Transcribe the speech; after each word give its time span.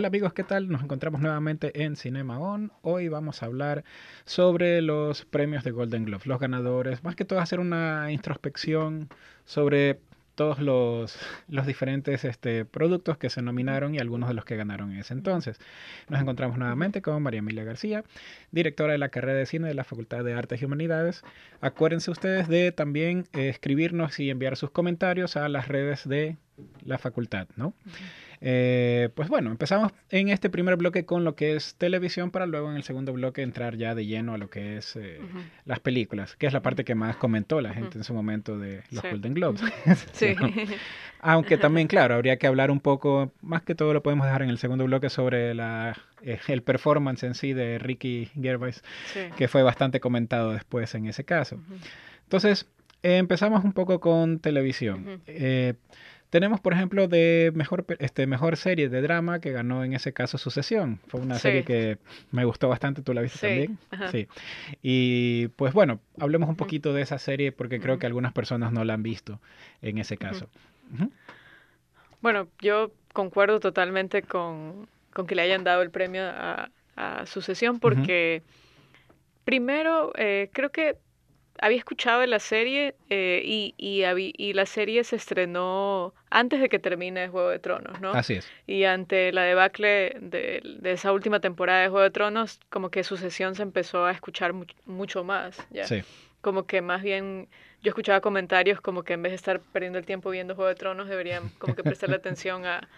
Hola 0.00 0.08
amigos, 0.08 0.32
¿qué 0.32 0.44
tal? 0.44 0.70
Nos 0.70 0.82
encontramos 0.82 1.20
nuevamente 1.20 1.84
en 1.84 1.94
Cinema 1.94 2.38
On. 2.38 2.72
Hoy 2.80 3.08
vamos 3.08 3.42
a 3.42 3.46
hablar 3.46 3.84
sobre 4.24 4.80
los 4.80 5.26
premios 5.26 5.62
de 5.62 5.72
Golden 5.72 6.06
Globe, 6.06 6.22
los 6.24 6.40
ganadores, 6.40 7.04
más 7.04 7.16
que 7.16 7.26
todo 7.26 7.38
hacer 7.38 7.60
una 7.60 8.10
introspección 8.10 9.10
sobre 9.44 10.00
todos 10.36 10.58
los, 10.58 11.18
los 11.48 11.66
diferentes 11.66 12.24
este, 12.24 12.64
productos 12.64 13.18
que 13.18 13.28
se 13.28 13.42
nominaron 13.42 13.94
y 13.94 13.98
algunos 13.98 14.30
de 14.30 14.34
los 14.34 14.46
que 14.46 14.56
ganaron 14.56 14.90
en 14.90 15.00
ese 15.00 15.12
entonces. 15.12 15.58
Nos 16.08 16.18
encontramos 16.18 16.56
nuevamente 16.56 17.02
con 17.02 17.22
María 17.22 17.40
Emilia 17.40 17.64
García, 17.64 18.02
directora 18.52 18.92
de 18.92 18.98
la 18.98 19.10
carrera 19.10 19.38
de 19.38 19.44
cine 19.44 19.68
de 19.68 19.74
la 19.74 19.84
Facultad 19.84 20.24
de 20.24 20.32
Artes 20.32 20.62
y 20.62 20.64
Humanidades. 20.64 21.22
Acuérdense 21.60 22.10
ustedes 22.10 22.48
de 22.48 22.72
también 22.72 23.26
eh, 23.34 23.50
escribirnos 23.50 24.18
y 24.18 24.30
enviar 24.30 24.56
sus 24.56 24.70
comentarios 24.70 25.36
a 25.36 25.46
las 25.50 25.68
redes 25.68 26.08
de 26.08 26.38
la 26.86 26.96
facultad, 26.96 27.48
¿no? 27.56 27.74
Eh, 28.42 29.10
pues 29.14 29.28
bueno, 29.28 29.50
empezamos 29.50 29.92
en 30.08 30.30
este 30.30 30.48
primer 30.48 30.76
bloque 30.76 31.04
con 31.04 31.24
lo 31.24 31.34
que 31.36 31.56
es 31.56 31.74
televisión 31.74 32.30
para 32.30 32.46
luego 32.46 32.70
en 32.70 32.76
el 32.76 32.84
segundo 32.84 33.12
bloque 33.12 33.42
entrar 33.42 33.76
ya 33.76 33.94
de 33.94 34.06
lleno 34.06 34.32
a 34.32 34.38
lo 34.38 34.48
que 34.48 34.78
es 34.78 34.96
eh, 34.96 35.20
las 35.66 35.80
películas, 35.80 36.36
que 36.36 36.46
es 36.46 36.52
la 36.54 36.62
parte 36.62 36.84
que 36.84 36.94
más 36.94 37.16
comentó 37.16 37.60
la 37.60 37.74
gente 37.74 37.98
en 37.98 38.04
su 38.04 38.14
momento 38.14 38.58
de 38.58 38.82
los 38.90 39.02
Golden 39.02 39.34
Globes. 39.34 39.60
sí. 40.12 40.34
Aunque 41.20 41.58
también, 41.58 41.86
claro, 41.88 42.14
habría 42.14 42.38
que 42.38 42.46
hablar 42.46 42.70
un 42.70 42.80
poco, 42.80 43.30
más 43.42 43.62
que 43.62 43.74
todo 43.74 43.92
lo 43.92 44.02
podemos 44.02 44.24
dejar 44.24 44.42
en 44.42 44.48
el 44.48 44.56
segundo 44.56 44.84
bloque 44.84 45.10
sobre 45.10 45.54
la, 45.54 45.98
eh, 46.22 46.38
el 46.48 46.62
performance 46.62 47.24
en 47.24 47.34
sí 47.34 47.52
de 47.52 47.78
Ricky 47.78 48.30
Gervais, 48.40 48.82
que 49.36 49.48
fue 49.48 49.62
bastante 49.62 50.00
comentado 50.00 50.52
después 50.52 50.94
en 50.94 51.06
ese 51.06 51.24
caso. 51.24 51.60
Entonces, 52.22 52.66
empezamos 53.02 53.64
un 53.64 53.74
poco 53.74 54.00
con 54.00 54.38
televisión. 54.38 55.20
Tenemos, 56.30 56.60
por 56.60 56.72
ejemplo, 56.72 57.08
de 57.08 57.50
mejor, 57.54 57.84
este, 57.98 58.26
mejor 58.28 58.56
serie 58.56 58.88
de 58.88 59.02
drama 59.02 59.40
que 59.40 59.50
ganó 59.50 59.82
en 59.82 59.94
ese 59.94 60.12
caso 60.12 60.38
Sucesión. 60.38 61.00
Fue 61.08 61.20
una 61.20 61.34
serie 61.40 61.64
que 61.64 61.98
me 62.30 62.44
gustó 62.44 62.68
bastante, 62.68 63.02
¿tú 63.02 63.12
la 63.12 63.20
viste 63.20 63.40
también? 63.40 63.78
Sí. 64.12 64.28
Y 64.80 65.48
pues 65.48 65.72
bueno, 65.74 66.00
hablemos 66.20 66.48
un 66.48 66.54
poquito 66.54 66.92
de 66.94 67.02
esa 67.02 67.18
serie 67.18 67.50
porque 67.50 67.80
creo 67.80 67.98
que 67.98 68.06
algunas 68.06 68.32
personas 68.32 68.72
no 68.72 68.84
la 68.84 68.94
han 68.94 69.02
visto 69.02 69.40
en 69.82 69.98
ese 69.98 70.16
caso. 70.16 70.48
Bueno, 72.20 72.46
yo 72.60 72.92
concuerdo 73.12 73.58
totalmente 73.58 74.22
con, 74.22 74.88
que 75.26 75.34
le 75.34 75.42
hayan 75.42 75.64
dado 75.64 75.82
el 75.82 75.90
premio 75.90 76.22
a, 76.24 76.70
Sucesión 77.24 77.80
porque 77.80 78.42
primero 79.44 80.12
eh, 80.16 80.50
creo 80.52 80.68
que 80.70 80.98
había 81.60 81.78
escuchado 81.78 82.20
de 82.20 82.26
la 82.26 82.38
serie 82.38 82.94
eh, 83.10 83.42
y, 83.44 83.74
y, 83.76 84.52
la 84.52 84.66
serie 84.66 85.04
se 85.04 85.16
estrenó 85.16 86.14
antes 86.30 86.60
de 86.60 86.68
que 86.68 86.78
termine 86.78 87.28
Juego 87.28 87.50
de 87.50 87.58
Tronos, 87.58 88.00
¿no? 88.00 88.12
Así 88.12 88.34
es. 88.34 88.50
Y 88.66 88.84
ante 88.84 89.32
la 89.32 89.42
debacle 89.42 90.16
de, 90.20 90.62
esa 90.84 91.12
última 91.12 91.40
temporada 91.40 91.82
de 91.82 91.88
Juego 91.88 92.02
de 92.02 92.10
Tronos, 92.10 92.60
como 92.70 92.90
que 92.90 93.04
sucesión 93.04 93.54
se 93.54 93.62
empezó 93.62 94.06
a 94.06 94.12
escuchar 94.12 94.54
mucho 94.86 95.22
más, 95.22 95.58
¿ya? 95.70 95.84
Sí. 95.84 96.02
Como 96.40 96.66
que 96.66 96.80
más 96.80 97.02
bien 97.02 97.48
yo 97.82 97.90
escuchaba 97.90 98.20
comentarios 98.20 98.80
como 98.80 99.02
que 99.02 99.12
en 99.12 99.22
vez 99.22 99.32
de 99.32 99.36
estar 99.36 99.60
perdiendo 99.60 99.98
el 99.98 100.06
tiempo 100.06 100.30
viendo 100.30 100.54
Juego 100.54 100.68
de 100.68 100.76
Tronos, 100.76 101.08
deberían 101.08 101.50
como 101.58 101.74
que 101.74 101.82
prestarle 101.82 102.16
atención 102.16 102.64
a, 102.64 102.88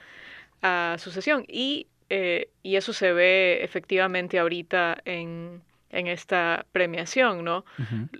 a 0.63 0.97
sucesión. 0.99 1.45
Y, 1.49 1.89
eh, 2.11 2.49
y 2.63 2.77
eso 2.77 2.93
se 2.93 3.13
ve 3.13 3.65
efectivamente 3.65 4.39
ahorita 4.39 4.99
en 5.05 5.63
en 5.93 6.07
esta 6.07 6.65
premiación, 6.73 7.45
¿no? 7.45 7.65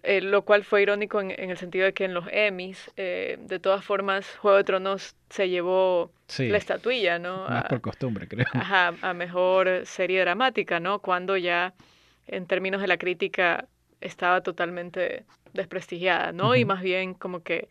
Eh, 0.03 0.21
lo 0.21 0.43
cual 0.43 0.63
fue 0.63 0.83
irónico 0.83 1.21
en, 1.21 1.31
el 1.33 1.57
sentido 1.57 1.87
de 1.87 1.95
que 1.95 2.05
en 2.05 2.15
los 2.15 2.27
Emmys, 2.31 2.91
eh, 2.97 3.39
de 3.41 3.59
todas 3.59 3.85
formas, 3.85 4.29
Juego 4.37 4.59
de 4.59 4.65
Tronos 4.65 5.17
se 5.31 5.49
llevó 5.49 6.13
la 6.39 6.59
estatuilla, 6.59 7.19
¿no? 7.19 7.49
Más 7.49 7.65
por 7.65 7.81
costumbre, 7.81 8.29
creo. 8.29 8.47
Ajá, 8.53 8.95
a 9.01 9.15
mejor 9.15 9.87
serie 9.87 10.21
dramática, 10.21 10.81
¿no? 10.81 11.01
Cuando 11.01 11.37
ya, 11.39 11.73
en 12.27 12.47
términos 12.47 12.83
de 12.83 12.89
la 12.89 12.99
crítica, 12.99 13.67
estaba 14.03 14.43
totalmente 14.43 15.25
desprestigiada, 15.55 16.33
¿no? 16.33 16.55
Y 16.55 16.67
más 16.67 16.83
bien 16.83 17.15
como 17.15 17.43
que 17.43 17.69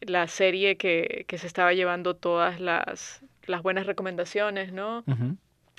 la 0.00 0.28
serie 0.28 0.76
que, 0.76 1.24
que 1.26 1.38
se 1.38 1.46
estaba 1.46 1.72
llevando 1.72 2.14
todas 2.14 2.60
las, 2.60 3.22
las 3.46 3.62
buenas 3.62 3.86
recomendaciones, 3.86 4.72
¿no? 4.72 5.04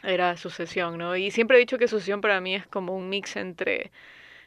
Era 0.03 0.37
Sucesión, 0.37 0.97
¿no? 0.97 1.15
Y 1.15 1.31
siempre 1.31 1.57
he 1.57 1.59
dicho 1.59 1.77
que 1.77 1.87
Sucesión 1.87 2.21
para 2.21 2.39
mí 2.41 2.55
es 2.55 2.67
como 2.67 2.95
un 2.95 3.09
mix 3.09 3.35
entre 3.35 3.91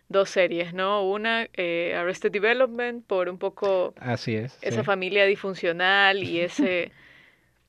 dos 0.09 0.31
series, 0.31 0.75
¿no? 0.75 1.09
Una, 1.09 1.49
eh, 1.55 1.95
Arrested 1.97 2.33
Development, 2.33 3.05
por 3.07 3.29
un 3.29 3.39
poco 3.39 3.95
Así 4.01 4.35
es, 4.35 4.59
esa 4.61 4.85
familia 4.85 5.25
disfuncional 5.25 6.23
y 6.23 6.41
ese 6.41 6.93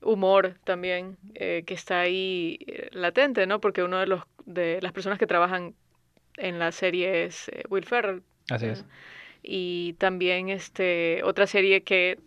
humor 0.00 0.56
también 0.64 1.16
eh, 1.34 1.62
que 1.64 1.74
está 1.74 2.00
ahí 2.00 2.58
eh, 2.66 2.88
latente, 2.92 3.46
¿no? 3.46 3.60
Porque 3.60 3.82
uno 3.82 3.98
de 3.98 4.06
los 4.06 4.22
de 4.44 4.80
las 4.82 4.92
personas 4.92 5.20
que 5.20 5.26
trabajan 5.28 5.74
en 6.36 6.58
la 6.58 6.72
serie 6.72 7.24
es 7.24 7.50
Will 7.68 7.84
Ferrell. 7.84 8.22
Así 8.50 8.66
es. 8.66 8.84
Y 9.44 9.94
también 9.98 10.48
este 10.48 11.22
otra 11.22 11.46
serie 11.46 11.82
que 11.82 12.18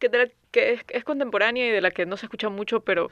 que, 0.00 0.32
que 0.50 0.72
es, 0.72 0.84
es 0.88 1.04
contemporánea 1.04 1.68
y 1.68 1.70
de 1.70 1.80
la 1.80 1.92
que 1.92 2.06
no 2.06 2.16
se 2.16 2.26
escucha 2.26 2.48
mucho, 2.48 2.80
pero 2.80 3.10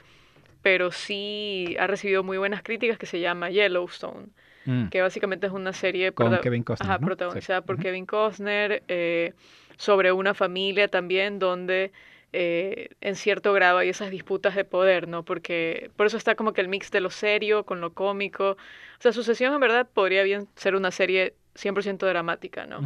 pero 0.67 0.91
sí 0.91 1.77
ha 1.79 1.87
recibido 1.87 2.25
muy 2.25 2.39
buenas 2.39 2.61
críticas 2.61 2.99
que 2.99 3.07
se 3.07 3.21
llama 3.21 3.51
Yellowstone, 3.51 4.27
mm. 4.65 4.89
que 4.89 5.01
básicamente 5.01 5.47
es 5.47 5.53
una 5.53 5.73
serie 5.73 6.11
protagonizada 6.11 7.61
por 7.61 7.79
Kevin 7.79 8.05
Costner 8.05 8.83
eh, 8.89 9.33
sobre 9.77 10.11
una 10.11 10.35
familia 10.35 10.89
también 10.89 11.39
donde 11.39 11.93
eh, 12.33 12.89
en 13.01 13.15
cierto 13.15 13.53
grado 13.53 13.79
hay 13.79 13.91
esas 13.91 14.11
disputas 14.11 14.57
de 14.57 14.65
poder, 14.65 15.07
¿no? 15.07 15.25
Porque 15.25 15.93
por 15.95 16.09
eso 16.09 16.17
está 16.17 16.35
como 16.35 16.53
que 16.53 16.63
el 16.63 16.69
mix 16.69 16.91
de 16.91 17.01
lo 17.01 17.11
serio 17.11 17.63
con 17.63 17.81
lo 17.81 17.93
cómico. 17.93 18.51
O 18.55 18.99
sea, 18.99 19.13
Sucesión 19.13 19.55
en 19.55 19.61
verdad 19.61 19.87
podría 19.95 20.25
bien 20.25 20.49
ser 20.57 20.75
una 20.75 20.91
serie 20.91 21.35
100% 21.55 21.99
dramática, 21.99 22.67
¿no? 22.67 22.81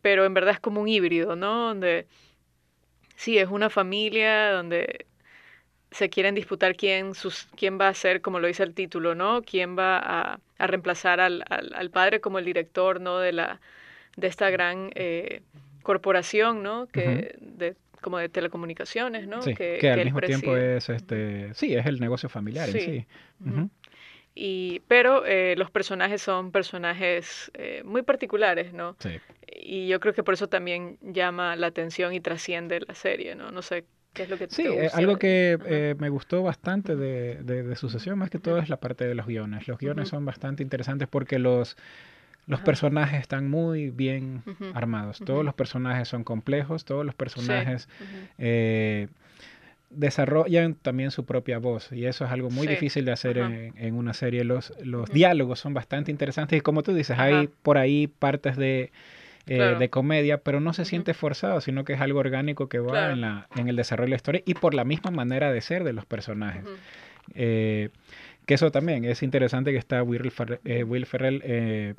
Pero 0.00 0.24
en 0.24 0.32
verdad 0.32 0.54
es 0.54 0.60
como 0.60 0.80
un 0.80 0.88
híbrido, 0.88 1.36
¿no? 1.36 1.66
Donde 1.66 2.06
sí, 3.16 3.36
es 3.36 3.50
una 3.50 3.68
familia 3.68 4.52
donde 4.52 5.04
se 5.90 6.08
quieren 6.08 6.34
disputar 6.34 6.76
quién, 6.76 7.14
sus, 7.14 7.48
quién 7.56 7.78
va 7.80 7.88
a 7.88 7.94
ser, 7.94 8.20
como 8.20 8.38
lo 8.38 8.46
dice 8.46 8.62
el 8.62 8.74
título, 8.74 9.14
¿no? 9.14 9.42
Quién 9.42 9.76
va 9.76 9.98
a, 9.98 10.40
a 10.58 10.66
reemplazar 10.66 11.20
al, 11.20 11.44
al, 11.48 11.90
padre 11.90 12.20
como 12.20 12.38
el 12.38 12.44
director, 12.44 13.00
¿no? 13.00 13.18
De, 13.18 13.32
la, 13.32 13.60
de 14.16 14.26
esta 14.26 14.50
gran 14.50 14.90
eh, 14.94 15.42
corporación, 15.82 16.62
¿no? 16.62 16.86
Que, 16.86 17.36
de, 17.40 17.74
como 18.00 18.18
de 18.18 18.28
telecomunicaciones, 18.28 19.26
¿no? 19.26 19.42
Sí, 19.42 19.54
que, 19.54 19.90
al 19.90 20.04
mismo 20.04 20.20
tiempo 20.20 20.56
es, 20.56 20.88
este, 20.88 21.52
sí, 21.54 21.74
es 21.74 21.86
el 21.86 22.00
negocio 22.00 22.28
familiar 22.28 22.68
sí. 22.68 22.78
en 22.78 22.84
sí. 22.84 23.70
Y, 24.32 24.82
pero 24.86 25.26
eh, 25.26 25.54
los 25.56 25.72
personajes 25.72 26.22
son 26.22 26.52
personajes 26.52 27.50
eh, 27.54 27.82
muy 27.84 28.02
particulares, 28.02 28.72
¿no? 28.72 28.96
Sí. 29.00 29.18
Y 29.60 29.88
yo 29.88 29.98
creo 29.98 30.14
que 30.14 30.22
por 30.22 30.34
eso 30.34 30.48
también 30.48 30.98
llama 31.02 31.56
la 31.56 31.66
atención 31.66 32.14
y 32.14 32.20
trasciende 32.20 32.80
la 32.86 32.94
serie, 32.94 33.34
¿no? 33.34 33.50
No 33.50 33.60
sé 33.60 33.84
sí, 34.48 34.64
eh, 34.66 34.90
algo 34.92 35.18
que 35.18 35.58
eh, 35.66 35.94
me 35.98 36.08
gustó 36.08 36.42
bastante 36.42 36.96
de, 36.96 37.42
de, 37.42 37.76
Sucesión, 37.76 38.18
más 38.18 38.30
que 38.30 38.38
todo, 38.38 38.58
es 38.58 38.68
la 38.68 38.78
parte 38.78 39.06
de 39.06 39.14
los 39.14 39.26
guiones. 39.26 39.68
Los 39.68 39.78
guiones 39.78 40.08
son 40.08 40.24
bastante 40.24 40.62
interesantes 40.62 41.08
porque 41.08 41.38
los, 41.38 41.76
los 42.46 42.60
personajes 42.60 43.20
están 43.20 43.48
muy 43.48 43.90
bien 43.90 44.42
armados. 44.74 45.20
Todos 45.24 45.44
los 45.44 45.54
personajes 45.54 46.08
son 46.08 46.24
complejos, 46.24 46.84
todos 46.84 47.06
los 47.06 47.14
personajes 47.14 47.88
eh, 48.38 49.08
desarrollan 49.90 50.74
también 50.74 51.10
su 51.10 51.24
propia 51.24 51.58
voz 51.58 51.90
y 51.92 52.06
eso 52.06 52.24
es 52.24 52.30
algo 52.30 52.50
muy 52.50 52.66
difícil 52.66 53.04
de 53.04 53.12
hacer 53.12 53.38
en, 53.38 53.74
en, 53.76 53.94
una 53.94 54.12
serie. 54.12 54.44
Los, 54.44 54.72
los 54.82 55.10
diálogos 55.10 55.60
son 55.60 55.74
bastante 55.74 56.10
interesantes 56.10 56.58
y 56.58 56.60
como 56.60 56.82
tú 56.82 56.92
dices, 56.94 57.18
hay 57.18 57.48
por 57.62 57.78
ahí 57.78 58.06
partes 58.06 58.56
de 58.56 58.92
eh, 59.46 59.76
de 59.78 59.90
comedia, 59.90 60.38
pero 60.38 60.60
no 60.60 60.72
se 60.72 60.84
siente 60.84 61.14
forzado, 61.14 61.60
sino 61.60 61.84
que 61.84 61.94
es 61.94 62.00
algo 62.00 62.20
orgánico 62.20 62.68
que 62.68 62.78
va 62.78 63.12
en, 63.12 63.20
la, 63.20 63.48
en 63.56 63.68
el 63.68 63.76
desarrollo 63.76 64.06
de 64.06 64.10
la 64.10 64.16
historia 64.16 64.42
y 64.44 64.54
por 64.54 64.74
la 64.74 64.84
misma 64.84 65.10
manera 65.10 65.52
de 65.52 65.60
ser 65.60 65.84
de 65.84 65.92
los 65.92 66.04
personajes. 66.06 66.64
Eh, 67.34 67.90
que 68.46 68.54
eso 68.54 68.70
también 68.70 69.04
es 69.04 69.22
interesante 69.22 69.72
que 69.72 69.78
está 69.78 70.02
Will, 70.02 70.32
eh, 70.64 71.04
Ferrell 71.04 71.94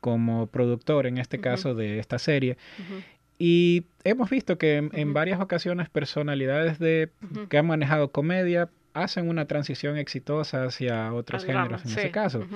como 0.00 0.46
productor 0.46 1.06
en 1.06 1.18
este 1.18 1.40
caso 1.40 1.74
de 1.74 1.98
esta 1.98 2.18
serie. 2.18 2.56
Y 3.38 3.84
hemos 4.02 4.30
visto 4.30 4.58
que 4.58 4.88
en, 4.92 5.14
varias 5.14 5.40
ocasiones 5.40 5.88
personalidades 5.88 6.78
de, 6.78 7.10
que 7.48 7.58
han 7.58 7.66
manejado 7.66 8.10
comedia 8.10 8.68
hacen 9.02 9.28
una 9.28 9.46
transición 9.46 9.96
exitosa 9.96 10.64
hacia 10.64 11.12
otros 11.12 11.44
géneros 11.44 11.84
en 11.84 11.90
ese 11.90 12.10
caso. 12.10 12.46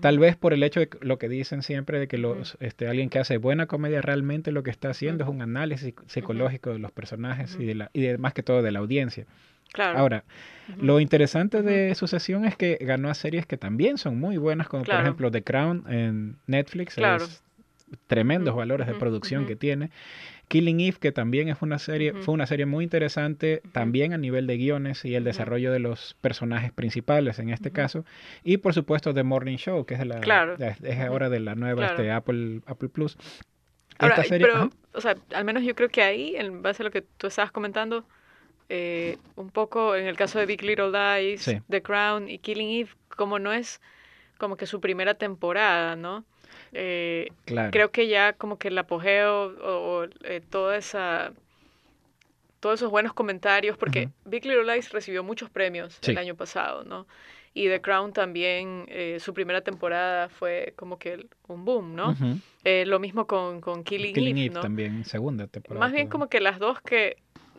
Tal 0.00 0.18
vez 0.18 0.36
por 0.36 0.52
el 0.52 0.62
hecho 0.62 0.80
de 0.80 0.90
lo 1.00 1.18
que 1.18 1.28
dicen 1.28 1.62
siempre 1.62 1.98
de 1.98 2.08
que 2.08 2.18
los, 2.18 2.56
este, 2.60 2.88
alguien 2.88 3.10
que 3.10 3.18
hace 3.18 3.38
buena 3.38 3.66
comedia 3.66 4.02
realmente 4.02 4.52
lo 4.52 4.62
que 4.62 4.70
está 4.70 4.90
haciendo 4.90 5.24
es 5.24 5.30
un 5.30 5.42
análisis 5.42 5.94
psicológico 6.06 6.70
de 6.70 6.78
los 6.78 6.92
personajes 6.92 7.56
y, 7.58 7.64
de 7.64 7.74
la, 7.74 7.90
y 7.92 8.06
más 8.18 8.34
que 8.34 8.42
todo 8.42 8.62
de 8.62 8.70
la 8.70 8.78
audiencia. 8.78 9.26
Claro. 9.72 9.98
Ahora, 9.98 10.24
lo 10.80 10.98
interesante 10.98 11.62
de 11.62 11.94
Sucesión 11.94 12.44
es 12.44 12.56
que 12.56 12.78
ganó 12.80 13.10
a 13.10 13.14
series 13.14 13.46
que 13.46 13.56
también 13.58 13.98
son 13.98 14.18
muy 14.18 14.38
buenas, 14.38 14.68
como 14.68 14.84
por 14.84 14.94
ejemplo 14.94 15.30
The 15.30 15.42
Crown 15.42 15.84
en 15.88 16.36
Netflix. 16.46 16.94
Claro. 16.94 17.26
tremendos 18.06 18.54
valores 18.54 18.86
de 18.86 18.94
producción 18.94 19.46
que 19.46 19.56
tiene 19.56 19.90
Killing 20.48 20.80
Eve, 20.80 20.96
que 20.98 21.12
también 21.12 21.48
es 21.48 21.58
una 21.60 21.78
serie, 21.78 22.14
fue 22.14 22.34
una 22.34 22.46
serie 22.46 22.66
muy 22.66 22.82
interesante, 22.84 23.62
también 23.72 24.12
a 24.14 24.18
nivel 24.18 24.46
de 24.46 24.56
guiones 24.56 25.04
y 25.04 25.14
el 25.14 25.24
desarrollo 25.24 25.70
de 25.70 25.78
los 25.78 26.16
personajes 26.20 26.72
principales 26.72 27.38
en 27.38 27.50
este 27.50 27.70
caso. 27.70 28.04
Y 28.44 28.56
por 28.56 28.72
supuesto 28.74 29.12
The 29.14 29.22
Morning 29.22 29.56
Show, 29.58 29.84
que 29.84 29.94
es, 29.94 30.06
la, 30.06 30.20
Claro. 30.20 30.56
es, 30.58 30.98
ahora 31.00 31.28
de 31.28 31.40
la 31.40 31.54
nueva 31.54 31.82
Claro. 31.82 31.94
este, 31.94 32.10
Apple, 32.10 32.60
Apple 32.66 32.88
Plus. 32.88 33.16
Ahora, 33.98 34.14
Esta 34.14 34.28
serie, 34.28 34.46
pero, 34.46 34.70
o 34.94 35.00
sea, 35.00 35.16
al 35.34 35.44
menos 35.44 35.62
yo 35.64 35.74
creo 35.74 35.88
que 35.88 36.02
ahí, 36.02 36.34
en 36.36 36.62
base 36.62 36.82
a 36.82 36.84
lo 36.84 36.90
que 36.90 37.02
tú 37.02 37.26
estabas 37.26 37.50
comentando, 37.50 38.04
eh, 38.68 39.16
un 39.36 39.50
poco 39.50 39.96
en 39.96 40.06
el 40.06 40.16
caso 40.16 40.38
de 40.38 40.46
Big 40.46 40.62
Little 40.62 40.90
Lies, 40.92 41.42
Sí. 41.42 41.58
The 41.68 41.82
Crown 41.82 42.28
y 42.30 42.38
Killing 42.38 42.68
Eve, 42.80 42.90
como 43.16 43.38
no 43.38 43.52
es 43.52 43.80
como 44.38 44.56
que 44.56 44.66
su 44.66 44.80
primera 44.80 45.14
temporada, 45.14 45.96
¿no? 45.96 46.24
Eh, 46.72 47.28
claro. 47.44 47.70
creo 47.70 47.90
que 47.90 48.08
ya 48.08 48.32
como 48.34 48.58
que 48.58 48.68
el 48.68 48.78
apogeo 48.78 49.46
o, 49.46 50.00
o, 50.02 50.04
eh, 50.24 50.40
toda 50.50 50.76
esa 50.76 51.32
todos 52.60 52.80
esos 52.80 52.90
buenos 52.90 53.12
comentarios 53.12 53.76
porque. 53.76 54.08
Big 54.24 54.44
Little 54.44 54.64
Lies 54.74 54.90
recibió 54.90 55.22
muchos 55.22 55.48
premios 55.50 55.96
Sí. 56.02 56.10
el 56.10 56.18
año 56.18 56.34
pasado 56.34 56.84
no 56.84 57.06
y 57.54 57.66
The 57.68 57.80
Crown 57.80 58.12
también 58.12 58.84
eh, 58.88 59.16
su 59.20 59.32
primera 59.34 59.62
temporada 59.62 60.28
fue 60.28 60.74
como 60.76 60.98
que 60.98 61.26
un 61.48 61.64
boom 61.64 61.94
no. 61.96 62.14
Eh, 62.64 62.84
lo 62.86 62.98
mismo 63.00 63.26
con, 63.26 63.60
con 63.60 63.82
Killing, 63.84 64.12
Killing 64.14 64.36
Eve, 64.36 64.46
Eve 64.46 64.54
no 64.54 64.60
también, 64.60 65.04
segunda 65.04 65.46
temporada. 65.46 65.80
más 65.84 65.92
bien 65.92 66.08
como 66.08 66.28
que 66.28 66.40
las 66.40 66.58
dos 66.58 66.80
que 66.82 67.16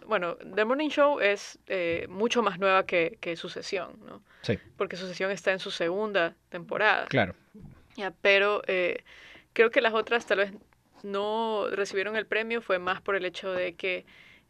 bueno 0.07 0.35
The 0.55 0.63
Morning 0.65 0.89
Show 0.89 1.19
es 1.19 1.59
eh, 1.67 2.05
mucho 2.09 2.43
más 2.43 2.59
nueva 2.59 2.85
que, 2.85 3.17
que 3.19 3.35
Sucesión 3.35 3.99
no 4.05 4.21
Sí, 4.41 4.57
porque 4.77 4.95
Sucesión 4.95 5.31
está 5.31 5.51
en 5.51 5.59
su 5.59 5.71
segunda 5.71 6.35
temporada 6.49 7.05
claro. 7.07 7.33
Ya, 7.99 8.13
pero 8.21 8.61
eh, 8.67 9.03
creo 9.53 9.69
que 9.71 9.81
las 9.81 9.93
otras 9.93 10.25
tal 10.25 10.39
vez 10.39 10.53
no 11.03 11.67
recibieron 11.71 12.15
el 12.15 12.25
premio, 12.25 12.61
fue 12.61 12.79
más 12.79 13.01
por 13.01 13.15
el 13.15 13.25
hecho 13.25 13.51
de 13.53 13.75
que 13.75 14.05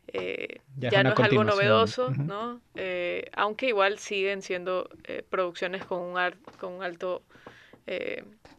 eh, 0.07 0.62
Ya 0.78 1.04
no 1.04 1.12
es 1.13 1.19
algo 1.19 1.44
novedoso. 1.44 2.12
¿no? 2.12 2.62
Eh, 2.75 3.30
aunque 3.34 3.68
igual 3.68 4.00
siguen 4.00 4.42
siendo 4.42 4.90
producciones 5.30 5.84
con 5.86 6.00
un, 6.01 6.18
ar- 6.18 6.38
con 6.60 6.74
un 6.74 6.84
alto 6.84 7.24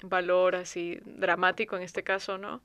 valor 0.02 0.56
así 0.56 0.98
dramático 1.04 1.76
en 1.76 1.82
este 1.82 2.02
caso, 2.02 2.38
¿no? 2.38 2.62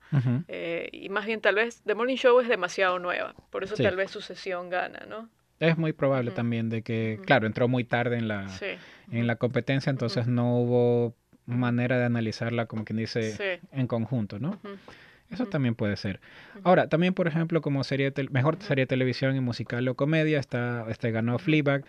Y 0.92 1.08
más 1.08 1.26
bien 1.26 1.40
tal 1.40 1.56
vez 1.56 1.82
The 1.84 1.94
Morning 1.94 2.16
Show 2.16 2.40
es 2.40 2.48
demasiado 2.48 2.98
nueva, 2.98 3.34
por 3.50 3.64
eso 3.64 3.76
Sí. 3.76 3.82
tal 3.82 3.96
vez 3.96 4.10
Sucesión 4.10 4.70
gana, 4.70 5.04
¿no? 5.08 5.28
Es 5.58 5.78
muy 5.78 5.92
probable 5.92 6.30
Ujú. 6.30 6.36
también 6.36 6.68
de 6.68 6.82
que, 6.82 7.18
claro, 7.24 7.46
entró 7.46 7.66
muy 7.68 7.84
tarde 7.84 8.18
en 8.18 8.28
la, 8.28 8.48
Sí. 8.48 8.76
en 9.10 9.26
la 9.26 9.36
competencia, 9.36 9.90
entonces 9.90 10.26
no 10.26 10.58
hubo 10.58 11.14
manera 11.46 11.98
de 11.98 12.04
analizarla, 12.04 12.66
como 12.66 12.84
quien 12.84 12.98
dice, 12.98 13.32
Sí. 13.32 13.66
en 13.72 13.86
conjunto, 13.86 14.38
¿no? 14.38 14.58
Eso 15.30 15.46
también 15.46 15.74
puede 15.74 15.96
ser. 15.96 16.20
Ahora, 16.62 16.88
también, 16.88 17.12
por 17.12 17.26
ejemplo, 17.26 17.60
como 17.60 17.82
serie 17.82 18.12
mejor 18.30 18.58
serie 18.60 18.82
de 18.82 18.86
televisión 18.86 19.34
y 19.34 19.40
musical 19.40 19.86
o 19.88 19.94
comedia, 19.96 20.38
está, 20.38 20.86
este 20.88 21.10
ganó 21.10 21.38
Fleabag. 21.38 21.84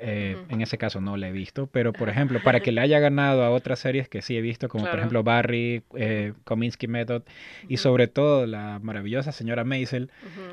Eh, 0.00 0.36
Ujú. 0.38 0.54
En 0.54 0.60
ese 0.60 0.78
caso 0.78 1.00
no 1.00 1.16
la 1.16 1.28
he 1.28 1.32
visto, 1.32 1.66
pero 1.66 1.92
por 1.92 2.08
ejemplo, 2.08 2.38
para 2.40 2.60
que 2.60 2.70
le 2.70 2.80
haya 2.80 3.00
ganado 3.00 3.42
a 3.42 3.50
otras 3.50 3.80
series 3.80 4.08
que 4.08 4.22
sí 4.22 4.36
he 4.36 4.40
visto, 4.40 4.68
como 4.68 4.84
por 4.84 4.94
ejemplo 4.98 5.24
Barry, 5.24 5.82
eh, 5.96 6.34
Kominsky 6.44 6.86
Method 6.86 7.22
y 7.68 7.74
Ujú. 7.74 7.82
sobre 7.82 8.06
todo 8.06 8.46
la 8.46 8.78
maravillosa 8.80 9.32
señora 9.32 9.64
Maisel, 9.64 10.10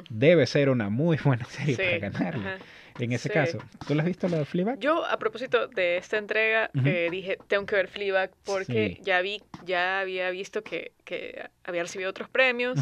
debe 0.09 0.45
ser 0.47 0.69
una 0.69 0.89
muy 0.89 1.17
buena 1.23 1.45
serie 1.49 1.75
Sí, 1.75 1.83
para 1.83 1.97
ganarle. 1.99 2.59
En 2.97 3.11
ese 3.11 3.29
Sí. 3.29 3.35
caso, 3.35 3.61
¿tú 3.85 3.93
la 3.93 4.01
has 4.01 4.07
visto 4.07 4.27
la 4.27 4.37
de 4.39 4.45
Fleabag? 4.45 4.79
Yo, 4.79 5.05
a 5.05 5.19
propósito 5.19 5.67
de 5.67 5.97
esta 5.97 6.17
entrega, 6.17 6.71
eh, 6.85 7.09
dije, 7.11 7.39
tengo 7.47 7.65
que 7.65 7.75
ver 7.75 7.87
Fleabag 7.87 8.31
porque 8.45 8.95
Sí. 8.97 9.03
ya 9.03 9.21
vi, 9.21 9.43
ya 9.61 9.99
había 9.99 10.29
visto 10.31 10.63
que, 10.63 10.93
que 11.03 11.49
había 11.63 11.83
recibido 11.83 12.09
otros 12.09 12.29
premios 12.29 12.79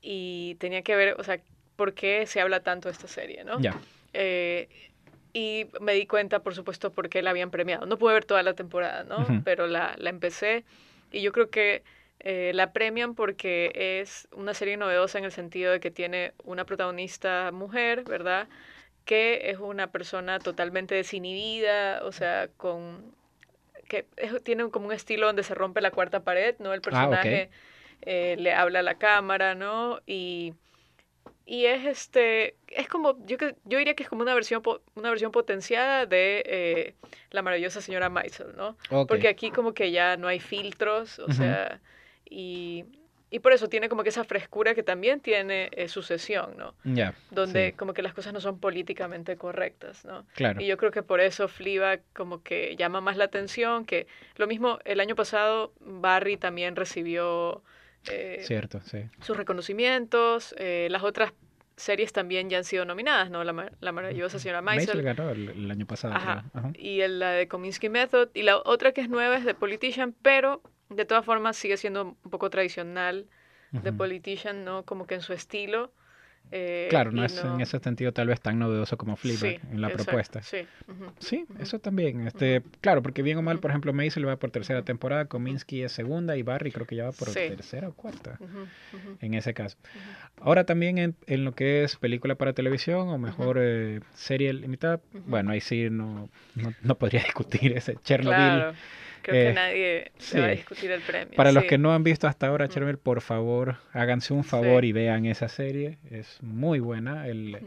y 0.00 0.56
tenía 0.58 0.82
que 0.82 0.96
ver, 0.96 1.16
o 1.18 1.24
sea, 1.24 1.40
por 1.76 1.94
qué 1.94 2.26
se 2.26 2.40
habla 2.40 2.60
tanto 2.62 2.88
de 2.88 2.92
esta 2.92 3.08
serie, 3.08 3.44
¿no? 3.44 3.60
Ya, 3.60 3.76
Eh, 4.12 4.68
y 5.32 5.66
me 5.80 5.94
di 5.94 6.06
cuenta, 6.06 6.40
por 6.42 6.54
supuesto, 6.54 6.92
por 6.92 7.08
qué 7.08 7.22
la 7.22 7.30
habían 7.30 7.50
premiado. 7.50 7.86
No 7.86 7.98
pude 7.98 8.14
ver 8.14 8.24
toda 8.24 8.42
la 8.42 8.54
temporada, 8.54 9.04
¿no? 9.04 9.36
Pero 9.44 9.66
la, 9.66 9.94
la 9.98 10.10
empecé 10.10 10.64
y 11.10 11.22
yo 11.22 11.32
creo 11.32 11.50
que 11.50 11.82
eh, 12.20 12.52
la 12.54 12.72
premian 12.72 13.14
porque 13.14 13.72
es 14.02 14.28
una 14.32 14.54
serie 14.54 14.76
novedosa 14.76 15.18
en 15.18 15.24
el 15.24 15.32
sentido 15.32 15.72
de 15.72 15.80
que 15.80 15.90
tiene 15.90 16.32
una 16.44 16.64
protagonista 16.64 17.50
mujer, 17.52 18.04
¿verdad? 18.04 18.48
Que 19.04 19.50
es 19.50 19.58
una 19.58 19.90
persona 19.92 20.38
totalmente 20.40 20.94
desinhibida, 20.94 22.02
o 22.04 22.12
sea, 22.12 22.48
con 22.56 23.14
que 23.88 24.06
es- 24.16 24.42
tiene 24.44 24.70
como 24.70 24.86
un 24.86 24.92
estilo 24.92 25.26
donde 25.26 25.42
se 25.42 25.54
rompe 25.54 25.80
la 25.80 25.90
cuarta 25.90 26.22
pared, 26.24 26.56
¿no? 26.58 26.72
El 26.74 26.80
Ah, 26.90 27.06
personaje 27.06 27.50
eh, 28.02 28.36
le 28.38 28.52
habla 28.54 28.80
a 28.80 28.82
la 28.82 28.98
cámara, 28.98 29.54
¿no? 29.54 30.00
Y, 30.06 30.54
y 31.46 31.66
es 31.66 31.84
este, 31.86 32.56
es 32.68 32.88
como, 32.88 33.24
yo, 33.26 33.36
que- 33.38 33.56
yo 33.64 33.78
diría 33.78 33.94
que 33.94 34.02
es 34.04 34.08
como 34.08 34.22
una 34.22 34.34
versión, 34.34 34.62
po- 34.62 34.82
una 34.94 35.10
versión 35.10 35.32
potenciada 35.32 36.06
de 36.06 36.42
eh, 36.46 36.94
la 37.30 37.42
maravillosa 37.42 37.80
señora 37.80 38.08
Maisel, 38.08 38.54
¿no? 38.56 38.76
Porque 39.06 39.28
aquí 39.28 39.50
como 39.50 39.74
que 39.74 39.90
ya 39.90 40.16
no 40.16 40.28
hay 40.28 40.40
filtros, 40.40 41.18
o 41.18 41.32
sea, 41.32 41.80
y, 42.28 42.84
y 43.30 43.38
por 43.40 43.52
eso 43.52 43.68
tiene 43.68 43.88
como 43.88 44.02
que 44.02 44.10
esa 44.10 44.24
frescura 44.24 44.74
que 44.74 44.82
también 44.82 45.20
tiene 45.20 45.70
eh, 45.72 45.88
sucesión, 45.88 46.56
¿no? 46.56 46.74
Ya, 46.84 47.14
Donde 47.30 47.70
sí, 47.70 47.76
como 47.76 47.94
que 47.94 48.02
las 48.02 48.12
cosas 48.14 48.32
no 48.32 48.40
son 48.40 48.58
políticamente 48.58 49.36
correctas, 49.36 50.04
¿no? 50.04 50.26
claro. 50.34 50.60
Y 50.60 50.66
yo 50.66 50.76
creo 50.76 50.90
que 50.90 51.02
por 51.04 51.20
eso 51.20 51.46
Fleabag 51.46 52.02
como 52.12 52.42
que 52.42 52.74
llama 52.76 53.00
más 53.00 53.16
la 53.16 53.24
atención, 53.24 53.84
que 53.84 54.06
lo 54.36 54.46
mismo 54.48 54.78
el 54.84 54.98
año 55.00 55.14
pasado 55.14 55.72
Barry 55.80 56.36
también 56.36 56.74
recibió 56.74 57.62
eh, 58.08 58.38
Cierto, 58.42 58.80
sí. 58.82 59.04
sus 59.20 59.36
reconocimientos, 59.36 60.54
eh, 60.58 60.88
las 60.90 61.02
otras 61.02 61.32
series 61.76 62.12
también 62.12 62.50
ya 62.50 62.58
han 62.58 62.64
sido 62.64 62.84
nominadas, 62.84 63.30
¿no? 63.30 63.42
La, 63.44 63.72
la 63.80 63.92
maravillosa 63.92 64.38
señora 64.38 64.60
Maisel 64.60 64.96
Maisel, 64.96 65.02
ganó 65.02 65.30
el, 65.30 65.48
el 65.48 65.70
año 65.70 65.86
pasado, 65.86 66.14
Ajá. 66.14 66.44
creo. 66.52 66.62
Ajá. 66.62 66.72
y 66.74 67.00
el- 67.00 67.18
la 67.18 67.30
de 67.32 67.48
Kominsky 67.48 67.88
Method, 67.88 68.28
y 68.34 68.42
la 68.42 68.58
otra 68.58 68.92
que 68.92 69.00
es 69.00 69.08
nueva 69.08 69.36
es 69.38 69.44
The 69.46 69.54
Politician, 69.54 70.14
pero 70.22 70.62
de 70.90 71.04
todas 71.06 71.24
formas 71.24 71.56
sigue 71.56 71.76
siendo 71.76 72.16
un 72.22 72.30
poco 72.30 72.50
tradicional 72.50 73.26
The. 73.82 73.92
Politician, 73.92 74.64
¿no? 74.64 74.84
Como 74.84 75.06
que 75.06 75.14
en 75.14 75.20
su 75.22 75.32
estilo. 75.32 75.92
Eh, 76.52 76.86
Claro, 76.90 77.12
no 77.12 77.24
es 77.24 77.42
en 77.44 77.60
ese 77.60 77.78
sentido 77.78 78.12
tal 78.12 78.26
vez 78.26 78.40
tan 78.40 78.58
novedoso 78.58 78.96
como 78.96 79.16
Fleabag 79.16 79.40
Sí, 79.40 79.58
en 79.70 79.80
la 79.80 79.88
exacto, 79.88 80.04
propuesta. 80.04 80.42
Sí. 81.20 81.44
eso 81.60 81.78
también. 81.78 82.26
Este, 82.26 82.62
claro, 82.80 83.02
porque 83.02 83.22
bien 83.22 83.38
o 83.38 83.42
mal, 83.42 83.60
por 83.60 83.70
ejemplo, 83.70 83.92
Maisel 83.92 84.26
va 84.26 84.36
por 84.36 84.50
tercera 84.50 84.82
temporada, 84.82 85.26
Kominsky 85.26 85.82
es 85.82 85.92
segunda 85.92 86.36
y 86.36 86.42
Barry 86.42 86.72
creo 86.72 86.86
que 86.86 86.96
ya 86.96 87.04
va 87.04 87.12
por 87.12 87.28
Sí. 87.28 87.40
tercera 87.48 87.88
o 87.88 87.92
cuarta 87.92 88.38
en 89.20 89.34
ese 89.34 89.54
caso. 89.54 89.76
Ahora 90.40 90.64
también 90.64 90.98
en, 90.98 91.14
en 91.26 91.44
lo 91.44 91.52
que 91.52 91.84
es 91.84 91.96
película 91.96 92.34
para 92.34 92.52
televisión 92.52 93.08
o 93.08 93.18
mejor 93.18 93.58
eh, 93.60 94.00
serie 94.14 94.52
limitada, 94.52 95.00
bueno, 95.26 95.52
ahí 95.52 95.60
sí 95.60 95.88
no, 95.90 96.28
no, 96.56 96.74
no 96.82 96.94
podría 96.96 97.22
discutir 97.24 97.76
ese 97.76 97.96
Chernobyl. 98.02 98.36
Claro, 98.36 98.74
creo 99.22 99.34
eh, 99.36 99.46
que 99.48 99.52
nadie 99.52 100.12
le 100.34 100.40
va 100.40 100.46
a 100.46 100.50
discutir 100.50 100.90
el 100.90 101.00
premio. 101.00 101.34
Para 101.36 101.52
los 101.52 101.62
sí. 101.62 101.68
que 101.68 101.78
no 101.78 101.92
han 101.92 102.02
visto 102.02 102.26
hasta 102.26 102.46
ahora 102.46 102.64
Ujú. 102.66 102.74
Chernobyl, 102.74 102.98
por 102.98 103.20
favor, 103.20 103.76
háganse 103.92 104.32
un 104.32 104.44
favor 104.44 104.82
Sí. 104.82 104.88
y 104.88 104.92
vean 104.92 105.26
esa 105.26 105.48
serie. 105.48 105.98
Es 106.10 106.42
muy 106.42 106.80
buena. 106.80 107.26
El, 107.28 107.56
Ujú. 107.56 107.66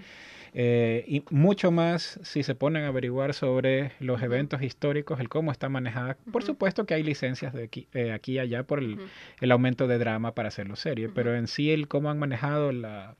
eh, 0.53 1.03
y 1.07 1.23
mucho 1.29 1.71
más 1.71 2.19
si 2.23 2.43
se 2.43 2.55
ponen 2.55 2.83
a 2.83 2.87
averiguar 2.87 3.33
sobre 3.33 3.91
los 3.99 4.21
eventos 4.21 4.61
históricos, 4.61 5.19
el 5.19 5.29
cómo 5.29 5.51
está 5.51 5.69
manejada. 5.69 6.15
Por 6.31 6.43
Ujú. 6.43 6.53
supuesto 6.53 6.85
que 6.85 6.93
hay 6.93 7.03
licencias 7.03 7.53
de 7.53 7.63
aquí, 7.63 7.87
eh, 7.93 8.11
aquí 8.11 8.33
y 8.33 8.39
allá 8.39 8.63
por 8.63 8.79
el, 8.79 8.93
Ujú. 8.95 9.03
el 9.41 9.51
aumento 9.51 9.87
de 9.87 9.97
drama 9.97 10.33
para 10.35 10.49
hacerlo 10.49 10.75
serie, 10.75 11.09
pero 11.09 11.31
Ujú. 11.31 11.39
en 11.39 11.47
sí 11.47 11.71
el 11.71 11.87
cómo 11.87 12.09
han 12.11 12.19
manejado 12.19 12.71
la, 12.71 13.15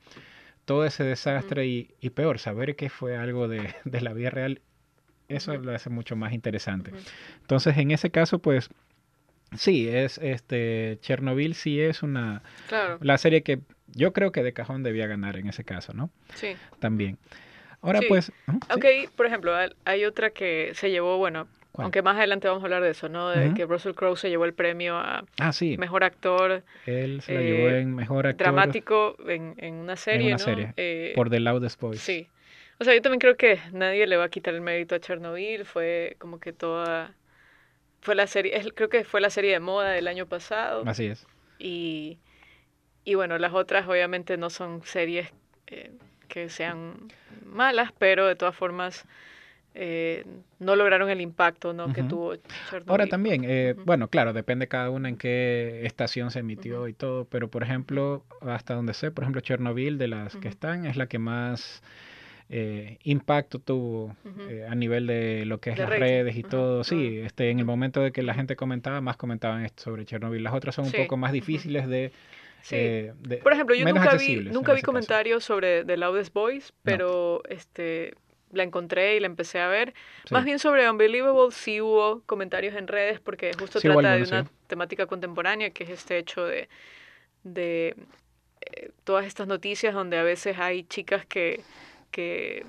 todo 0.65 0.85
ese 0.85 1.03
desastre 1.03 1.65
y, 1.65 1.95
y 1.99 2.11
peor, 2.11 2.39
saber 2.39 2.75
que 2.75 2.89
fue 2.89 3.17
algo 3.17 3.47
de, 3.47 3.73
de 3.83 4.01
la 4.01 4.13
vida 4.13 4.29
real, 4.29 4.61
eso 5.33 5.55
lo 5.57 5.73
hace 5.73 5.89
mucho 5.89 6.15
más 6.15 6.33
interesante. 6.33 6.91
Entonces, 7.41 7.77
en 7.77 7.91
ese 7.91 8.09
caso, 8.11 8.39
pues, 8.39 8.69
sí, 9.55 9.87
es 9.87 10.17
este 10.19 10.97
Chernobyl 11.01 11.53
sí 11.55 11.79
es 11.79 12.03
una 12.03 12.41
Claro, 12.67 12.97
la 13.01 13.17
serie 13.17 13.43
que 13.43 13.59
yo 13.87 14.13
creo 14.13 14.31
que 14.31 14.43
de 14.43 14.53
cajón 14.53 14.83
debía 14.83 15.07
ganar 15.07 15.37
en 15.37 15.47
ese 15.47 15.63
caso, 15.63 15.93
¿no? 15.93 16.09
sí. 16.35 16.55
También. 16.79 17.17
Ahora, 17.81 17.99
Sí. 17.99 18.05
pues, 18.07 18.25
sí, 18.25 18.33
Aunque, 18.69 19.09
por 19.15 19.25
ejemplo, 19.25 19.53
hay- 19.85 20.05
otra 20.05 20.29
que 20.29 20.71
se 20.73 20.89
llevó, 20.89 21.17
bueno, 21.17 21.47
¿cuál? 21.73 21.85
aunque 21.85 22.01
más 22.01 22.15
adelante 22.17 22.47
vamos 22.47 22.63
a 22.63 22.65
hablar 22.65 22.81
de 22.81 22.91
eso, 22.91 23.09
¿no? 23.09 23.29
De 23.29 23.53
que 23.53 23.65
Russell 23.65 23.93
Crowe 23.93 24.15
se 24.15 24.29
llevó 24.29 24.45
el 24.45 24.53
premio 24.53 24.97
a 24.97 25.25
Ah, 25.37 25.51
sí, 25.51 25.77
mejor 25.77 26.03
actor 26.05 26.63
él 26.85 27.21
se 27.21 27.33
la 27.33 27.41
eh, 27.41 27.43
llevó 27.45 27.69
en 27.69 27.93
mejor 27.93 28.25
actor 28.27 28.45
dramático 28.47 29.17
en, 29.27 29.55
en 29.57 29.75
una 29.75 29.95
serie, 29.97 30.27
una 30.27 30.37
¿no? 30.37 30.43
serie, 30.43 30.73
Eh, 30.77 31.11
por 31.15 31.29
The 31.29 31.39
Loudest 31.41 31.79
Voice. 31.79 31.99
Sí. 31.99 32.27
O 32.80 32.84
sea, 32.84 32.94
yo 32.96 33.01
también 33.01 33.20
creo 33.20 33.38
que 33.38 33.60
nadie 33.72 34.08
le 34.08 34.18
va 34.18 34.25
a 34.25 34.30
quitar 34.30 34.53
el 34.53 34.62
mérito 34.62 34.96
a 34.96 35.00
Chernobyl. 35.00 35.65
Fue 35.65 36.15
como 36.20 36.39
que 36.39 36.53
toda. 36.53 37.13
Fue 38.01 38.15
la 38.15 38.27
serie. 38.27 38.58
es- 38.58 38.68
creo 38.75 38.89
que 38.89 39.03
fue 39.06 39.22
la 39.22 39.30
serie 39.30 39.51
de 39.51 39.60
moda 39.60 39.92
del 39.92 40.08
año 40.08 40.25
pasado. 40.25 40.84
Así 40.86 41.06
es. 41.06 41.25
Y, 41.60 42.18
y 43.06 43.15
bueno, 43.15 43.38
las 43.38 43.53
otras 43.53 43.88
obviamente 43.88 44.38
no 44.38 44.50
son 44.50 44.82
series 44.84 45.30
eh, 45.68 45.92
que 46.27 46.50
sean 46.50 46.96
malas, 47.46 47.92
pero 47.98 48.27
de 48.27 48.36
todas 48.36 48.56
formas 48.56 49.06
eh, 49.75 50.25
no 50.60 50.75
lograron 50.75 51.10
el 51.10 51.22
impacto 51.22 51.74
¿no? 51.74 51.94
que 51.94 52.03
tuvo 52.03 52.36
Chernobyl. 52.70 52.89
Ahora 52.92 53.08
también, 53.08 53.44
eh, 53.46 53.75
bueno, 53.86 54.08
claro, 54.10 54.34
depende 54.34 54.68
cada 54.68 54.89
una 54.89 55.10
en 55.10 55.18
qué 55.18 55.86
estación 55.86 56.32
se 56.32 56.39
emitió 56.39 56.88
y 56.88 56.94
todo, 56.94 57.25
pero 57.25 57.50
por 57.50 57.63
ejemplo, 57.63 58.24
hasta 58.42 58.74
donde 58.75 58.94
sé, 58.94 59.12
por 59.12 59.24
ejemplo, 59.24 59.42
Chernobyl, 59.42 59.98
de 59.98 60.08
las 60.10 60.36
que 60.36 60.48
están, 60.48 60.86
es 60.86 60.96
la 60.98 61.08
que 61.08 61.18
más 61.20 61.82
eh, 62.50 62.97
impacto 63.03 63.59
tuvo 63.59 64.15
a 64.69 64.75
nivel 64.75 65.07
de 65.07 65.45
lo 65.45 65.59
que 65.59 65.71
es 65.71 65.77
las 65.77 65.89
redes 65.89 66.35
y 66.35 66.43
todo. 66.43 66.83
Sí, 66.83 67.19
este, 67.19 67.50
en 67.50 67.59
el 67.59 67.65
momento 67.65 68.01
de 68.01 68.12
que 68.12 68.23
la 68.23 68.33
gente 68.33 68.55
comentaba, 68.55 69.01
más 69.01 69.17
comentaban 69.17 69.65
esto 69.65 69.83
sobre 69.83 70.05
Chernobyl. 70.05 70.43
Las 70.43 70.53
otras 70.53 70.75
son 70.75 70.85
un 70.85 70.91
poco 70.91 71.17
más 71.17 71.31
difíciles 71.31 71.88
de... 71.88 72.12
por 73.41 73.53
ejemplo, 73.53 73.75
yo 73.75 73.85
nunca 73.85 74.15
vi, 74.15 74.38
nunca 74.38 74.73
vi 74.73 74.81
comentarios 74.81 75.43
sobre 75.43 75.83
The 75.85 75.97
Loudest 75.97 76.33
Voice, 76.33 76.71
pero 76.83 77.41
este 77.50 78.13
la 78.53 78.63
encontré 78.63 79.15
y 79.15 79.19
la 79.19 79.27
empecé 79.27 79.59
a 79.59 79.67
ver. 79.67 79.93
Más 80.31 80.45
bien 80.45 80.59
sobre 80.59 80.89
Unbelievable 80.89 81.51
sí 81.51 81.81
hubo 81.81 82.21
comentarios 82.25 82.75
en 82.75 82.88
redes 82.88 83.19
porque 83.19 83.51
justo 83.57 83.79
trata 83.79 84.15
de 84.15 84.23
una 84.23 84.45
temática 84.67 85.05
contemporánea 85.07 85.71
que 85.71 85.83
es 85.83 85.89
este 85.89 86.17
hecho 86.17 86.45
de, 86.45 86.69
de 87.43 87.95
eh, 88.62 88.91
todas 89.03 89.25
estas 89.25 89.47
noticias 89.47 89.93
donde 89.93 90.17
a 90.17 90.23
veces 90.23 90.57
hay 90.59 90.83
chicas 90.83 91.25
que, 91.25 91.62
que 92.13 92.65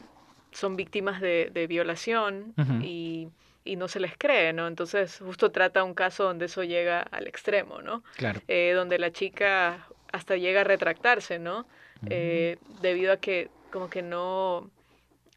son 0.54 0.76
víctimas 0.76 1.20
de, 1.20 1.50
de 1.52 1.66
violación 1.66 2.54
y, 2.80 3.28
y, 3.64 3.76
no 3.76 3.88
se 3.88 4.00
les 4.00 4.16
cree, 4.16 4.52
¿no? 4.52 4.66
Entonces 4.66 5.18
justo 5.18 5.50
trata 5.50 5.84
un 5.84 5.94
caso 5.94 6.24
donde 6.24 6.46
eso 6.46 6.62
llega 6.62 7.00
al 7.00 7.26
extremo, 7.26 7.82
¿no? 7.82 8.02
Claro. 8.16 8.40
Eh, 8.48 8.72
donde 8.74 8.98
la 8.98 9.12
chica 9.12 9.86
hasta 10.12 10.36
llega 10.36 10.62
a 10.62 10.64
retractarse, 10.64 11.38
¿no? 11.38 11.66
Eh, 12.08 12.56
debido 12.80 13.12
a 13.12 13.16
que 13.18 13.50
como 13.70 13.90
que 13.90 14.02
no 14.02 14.70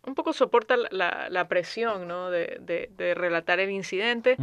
un 0.04 0.16
poco 0.16 0.32
soporta 0.34 0.78
la, 0.78 1.28
la 1.30 1.48
presión 1.48 2.08
¿no? 2.08 2.30
de, 2.30 2.90
de, 2.96 3.14
relatar 3.14 3.60
el 3.60 3.72
incidente 3.72 4.38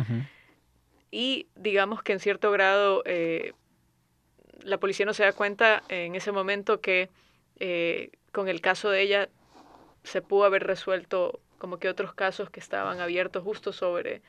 y 1.10 1.46
digamos 1.54 2.02
que 2.02 2.12
en 2.12 2.20
cierto 2.20 2.50
grado 2.50 3.02
eh, 3.04 3.52
la 4.62 4.78
policía 4.78 5.04
no 5.06 5.12
se 5.12 5.24
da 5.24 5.32
cuenta 5.32 5.82
en 5.88 6.14
ese 6.14 6.32
momento 6.32 6.80
que 6.80 7.10
con 8.32 8.48
el 8.48 8.60
caso 8.62 8.88
de 8.88 9.02
ella 9.02 9.28
se 10.04 10.22
pudo 10.22 10.44
haber 10.44 10.64
resuelto 10.64 11.40
como 11.58 11.78
que 11.78 11.88
otros 11.88 12.14
casos 12.14 12.50
que 12.50 12.60
estaban 12.60 13.00
abiertos 13.00 13.42
justo 13.42 13.72
sobre, 13.72 14.22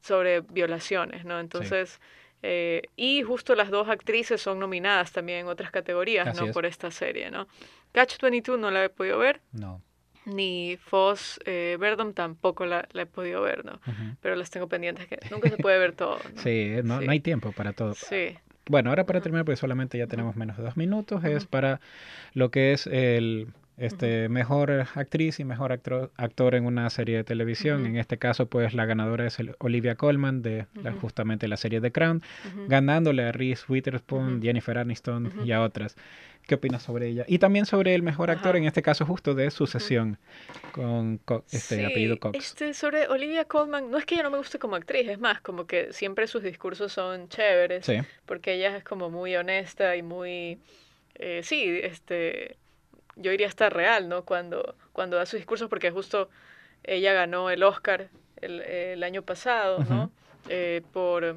sobre 0.00 0.40
violaciones, 0.40 1.24
¿no? 1.24 1.40
Entonces, 1.40 2.00
eh, 2.42 2.82
y 2.96 3.22
justo 3.22 3.54
las 3.54 3.70
dos 3.70 3.88
actrices 3.88 4.40
son 4.40 4.58
nominadas 4.58 5.12
también 5.12 5.40
en 5.40 5.46
otras 5.48 5.70
categorías, 5.70 6.34
¿no? 6.40 6.52
Por 6.52 6.64
esta 6.64 6.90
serie, 6.90 7.30
¿no? 7.30 7.48
Catch 7.92 8.20
22 8.20 8.58
no 8.58 8.70
la 8.70 8.84
he 8.84 8.88
podido 8.88 9.18
ver. 9.18 9.40
No 9.52 9.82
ni 10.24 10.76
Foss 10.76 11.40
eh, 11.44 11.76
Verdom 11.80 12.12
tampoco 12.12 12.66
la, 12.66 12.86
he 12.94 13.06
podido 13.06 13.42
ver, 13.42 13.64
¿no? 13.64 13.80
Pero 14.20 14.36
las 14.36 14.50
tengo 14.50 14.68
pendientes 14.68 15.06
que 15.06 15.18
nunca 15.30 15.48
se 15.48 15.56
puede 15.56 15.78
ver 15.78 15.92
todo. 15.92 16.18
Sí, 16.36 16.76
no, 16.84 17.00
no, 17.00 17.10
hay 17.10 17.20
tiempo 17.20 17.52
para 17.52 17.72
todo. 17.72 17.94
Sí. 17.94 18.36
Bueno, 18.66 18.90
ahora 18.90 19.04
para 19.04 19.20
terminar, 19.20 19.44
porque 19.44 19.56
solamente 19.56 19.98
ya 19.98 20.06
tenemos 20.06 20.36
menos 20.36 20.56
de 20.56 20.62
dos 20.62 20.76
minutos, 20.76 21.24
es 21.24 21.46
para 21.46 21.80
lo 22.34 22.50
que 22.50 22.72
es 22.72 22.86
el 22.86 23.48
este, 23.76 24.28
mejor 24.28 24.70
actriz 24.94 25.40
y 25.40 25.44
mejor 25.44 25.72
actor, 25.72 26.12
actor 26.16 26.54
en 26.54 26.66
una 26.66 26.88
serie 26.90 27.16
de 27.16 27.24
televisión. 27.24 27.86
En 27.86 27.96
este 27.96 28.18
caso, 28.18 28.46
pues 28.46 28.74
la 28.74 28.84
ganadora 28.84 29.26
es 29.26 29.38
Olivia 29.58 29.94
Colman 29.94 30.42
de 30.42 30.66
justamente 31.00 31.48
la 31.48 31.56
serie 31.56 31.80
The 31.80 31.92
Crown, 31.92 32.22
ganándole 32.68 33.24
a 33.24 33.32
Reese 33.32 33.64
Witherspoon, 33.68 34.42
Jennifer 34.42 34.76
Aniston 34.78 35.32
y 35.44 35.52
a 35.52 35.62
otras. 35.62 35.96
¿Qué 36.46 36.56
opinas 36.56 36.82
sobre 36.82 37.08
ella? 37.08 37.24
Y 37.28 37.38
también 37.38 37.64
sobre 37.64 37.94
el 37.94 38.02
mejor 38.02 38.30
actor, 38.30 38.56
en 38.56 38.64
este 38.64 38.82
caso 38.82 39.06
justo 39.06 39.34
de 39.34 39.50
Sucesión, 39.50 40.18
con 40.72 41.20
este 41.52 41.86
apellido 41.86 42.18
Cox. 42.18 42.36
Este, 42.36 42.74
sobre 42.74 43.06
Olivia 43.08 43.44
Colman, 43.44 43.90
no 43.90 43.98
es 43.98 44.04
que 44.04 44.14
ella 44.14 44.24
no 44.24 44.30
me 44.30 44.38
guste 44.38 44.58
como 44.58 44.76
actriz, 44.76 45.08
es 45.08 45.18
más, 45.18 45.40
como 45.40 45.66
que 45.66 45.92
siempre 45.92 46.26
sus 46.26 46.42
discursos 46.42 46.92
son 46.92 47.28
chéveres, 47.28 47.86
porque 48.26 48.54
ella 48.54 48.76
es 48.76 48.84
como 48.84 49.10
muy 49.10 49.36
honesta 49.36 49.96
y 49.96 50.02
muy, 50.02 50.58
eh, 51.14 51.42
sí, 51.44 51.78
este, 51.82 52.56
yo 53.20 53.30
diría 53.30 53.46
hasta 53.46 53.70
real, 53.70 54.08
¿no? 54.08 54.24
Cuando, 54.24 54.74
cuando 54.92 55.16
da 55.16 55.26
sus 55.26 55.38
discursos, 55.38 55.68
porque 55.68 55.90
justo 55.90 56.30
ella 56.82 57.12
ganó 57.12 57.50
el 57.50 57.62
Oscar 57.62 58.08
el, 58.40 59.02
año 59.02 59.22
pasado, 59.22 59.84
¿no? 59.88 60.10
Eh, 60.48 60.82
por 60.92 61.36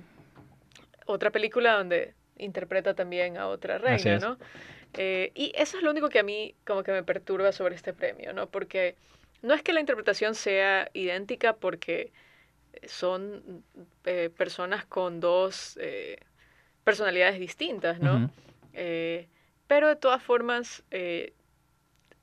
otra 1.06 1.32
película 1.32 1.74
donde 1.74 2.14
interpreta 2.38 2.94
también 2.94 3.38
a 3.38 3.48
otra 3.48 3.78
reina, 3.78 4.18
¿no? 4.20 4.38
Eh, 4.96 5.32
y 5.34 5.52
eso 5.56 5.78
es 5.78 5.84
lo 5.84 5.92
único 5.92 6.10
que 6.10 6.20
a 6.20 6.24
mí 6.24 6.56
como 6.66 6.84
que 6.84 6.92
me 6.92 7.04
perturba 7.04 7.52
sobre 7.52 7.76
este 7.76 7.94
premio, 7.94 8.34
¿no? 8.34 8.48
Porque 8.48 8.96
no 9.42 9.54
es 9.54 9.64
que 9.64 9.74
la 9.74 9.80
interpretación 9.80 10.36
sea 10.36 10.90
idéntica 10.94 11.54
porque 11.54 12.12
son 12.86 13.64
eh, 14.06 14.30
personas 14.36 14.86
con 14.86 15.20
dos 15.20 15.78
eh, 15.82 16.20
personalidades 16.84 17.40
distintas, 17.40 18.00
¿no? 18.00 18.32
pero 19.68 19.88
de 19.88 19.96
todas 19.96 20.22
formas, 20.22 20.84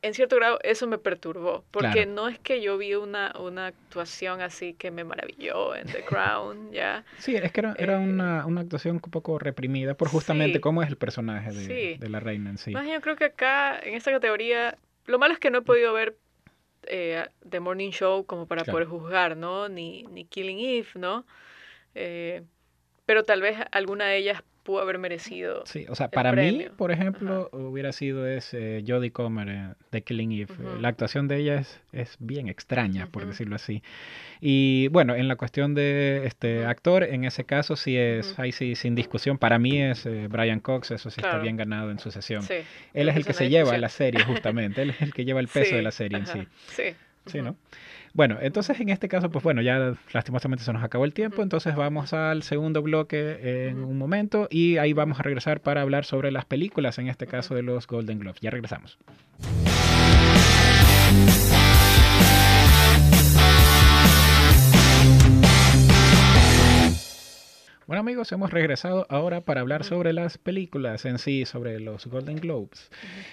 en 0.02 0.14
cierto 0.14 0.37
grado 0.37 0.59
eso 0.62 0.87
me 0.87 0.99
perturbó, 0.99 1.64
porque 1.71 2.07
no 2.07 2.28
es 2.28 2.38
que 2.38 2.62
yo 2.62 2.78
vi 2.78 2.95
una, 2.95 3.33
una 3.38 3.66
actuación 3.66 4.40
así 4.40 4.75
que 4.75 4.90
me 4.90 5.04
maravilló 5.04 5.75
en 5.75 5.87
The 5.87 6.04
Crown, 6.04 6.71
¿ya? 6.73 7.04
Sí, 7.19 7.37
es 7.37 7.52
que 7.52 7.61
era, 7.61 7.75
era 7.78 7.95
eh, 7.95 8.04
una, 8.04 8.47
una, 8.47 8.62
actuación 8.62 8.97
un 8.97 9.11
poco 9.11 9.38
reprimida 9.38 9.95
por 9.95 10.09
justamente 10.09 10.61
cómo 10.61 10.83
es 10.83 10.88
el 10.88 10.97
personaje 10.97 11.52
de, 11.52 11.99
de, 11.99 12.09
la 12.09 12.21
reina 12.21 12.50
en 12.50 12.59
sí. 12.59 12.73
Más 12.73 12.87
yo 12.87 13.00
creo 13.00 13.16
que 13.16 13.26
acá, 13.26 13.78
en 13.78 13.95
esta 13.95 14.11
categoría, 14.11 14.76
lo 15.07 15.19
malo 15.19 15.35
es 15.35 15.40
que 15.40 15.50
no 15.50 15.59
he 15.59 15.62
podido 15.62 15.92
ver 15.92 16.16
eh, 16.85 17.26
The 17.49 17.61
Morning 17.61 17.90
Show 17.90 18.25
como 18.25 18.47
para 18.47 18.64
poder 18.64 18.87
juzgar, 18.87 19.37
¿no? 19.37 19.69
Ni, 19.69 20.04
ni 20.04 20.25
Killing 20.25 20.61
Eve, 20.61 20.88
¿no? 20.95 21.26
Eh, 21.95 22.42
pero 23.04 23.25
tal 23.25 23.42
vez 23.42 23.59
alguna 23.73 24.07
de 24.07 24.16
ellas 24.16 24.42
pudo 24.71 24.83
haber 24.83 24.99
merecido. 24.99 25.65
Sí, 25.67 25.85
o 25.89 25.97
sea, 25.97 26.09
para 26.09 26.33
mí, 26.33 26.67
por 26.77 26.93
ejemplo, 26.93 27.49
hubiera 27.53 27.93
sido 27.93 28.25
ese 28.27 28.85
Jodie 28.87 29.11
Comer 29.11 29.75
de 29.91 30.03
Killing 30.03 30.31
Eve. 30.31 30.55
La 30.81 30.89
actuación 30.89 31.27
de 31.27 31.39
ella 31.39 31.57
es, 31.57 31.81
es 31.93 32.17
bien 32.21 32.47
extraña, 32.47 33.09
por 33.09 33.27
decirlo 33.27 33.57
así. 33.57 33.83
Y 34.41 34.87
bueno, 34.89 35.17
en 35.17 35.27
la 35.27 35.35
cuestión 35.35 35.75
de 35.75 36.23
este 36.25 36.65
actor, 36.67 37.03
en 37.03 37.25
ese 37.25 37.45
caso 37.45 37.75
sí 37.75 37.97
es, 37.97 38.39
ahí 38.39 38.53
sí, 38.53 38.77
sin 38.77 38.95
discusión, 38.95 39.39
para 39.39 39.59
mí 39.59 39.83
es 39.83 40.07
eh, 40.07 40.29
Brian 40.29 40.61
Cox, 40.61 40.93
eso 40.93 41.11
sí 41.11 41.21
está 41.21 41.39
bien 41.39 41.57
ganado 41.57 41.91
en 41.91 41.99
su 41.99 42.12
sesión. 42.12 42.45
Él 42.95 43.09
es 43.09 43.17
el 43.17 43.25
que 43.25 43.33
se 43.33 43.49
lleva 43.49 43.77
la 43.77 43.89
serie, 43.89 44.23
justamente, 44.25 44.83
él 44.83 44.91
es 44.91 45.03
el 45.03 45.12
que 45.12 45.25
lleva 45.25 45.41
el 45.41 45.49
peso 45.49 45.75
de 45.75 45.83
la 45.91 45.91
serie 45.91 46.19
en 46.19 46.27
sí. 46.27 46.47
Sí. 46.69 46.95
Sí, 47.27 47.43
¿no? 47.43 47.57
Bueno, 48.12 48.38
entonces 48.40 48.81
en 48.81 48.88
este 48.88 49.09
caso, 49.09 49.31
pues 49.31 49.45
bueno, 49.45 49.62
ya 49.62 49.95
lastimosamente 50.12 50.64
se 50.64 50.73
nos 50.73 50.83
acabó 50.83 51.05
el 51.05 51.14
tiempo, 51.14 51.43
entonces 51.43 51.76
vamos 51.76 52.12
al 52.12 52.43
segundo 52.43 52.83
bloque 52.83 53.69
en 53.69 53.85
un 53.85 53.99
momento 53.99 54.49
y 54.50 54.79
ahí 54.79 54.93
vamos 54.93 55.21
a 55.21 55.23
regresar 55.23 55.61
para 55.61 55.83
hablar 55.83 56.05
sobre 56.05 56.33
las 56.33 56.45
películas, 56.45 56.99
en 56.99 57.09
este 57.09 57.26
caso 57.26 57.55
de 57.55 57.62
los 57.62 57.87
Golden 57.87 58.19
Globes. 58.19 58.40
Ya 58.40 58.50
regresamos. 58.50 58.99
Bueno 67.87 68.00
amigos, 68.00 68.31
hemos 68.31 68.50
regresado 68.52 69.07
ahora 69.09 69.40
para 69.40 69.61
hablar 69.61 69.83
sobre 69.83 70.12
las 70.12 70.38
películas 70.38 71.05
en 71.05 71.19
sí, 71.19 71.45
sobre 71.45 71.81
los 71.81 72.07
Golden 72.07 72.37
Globes. 72.37 72.90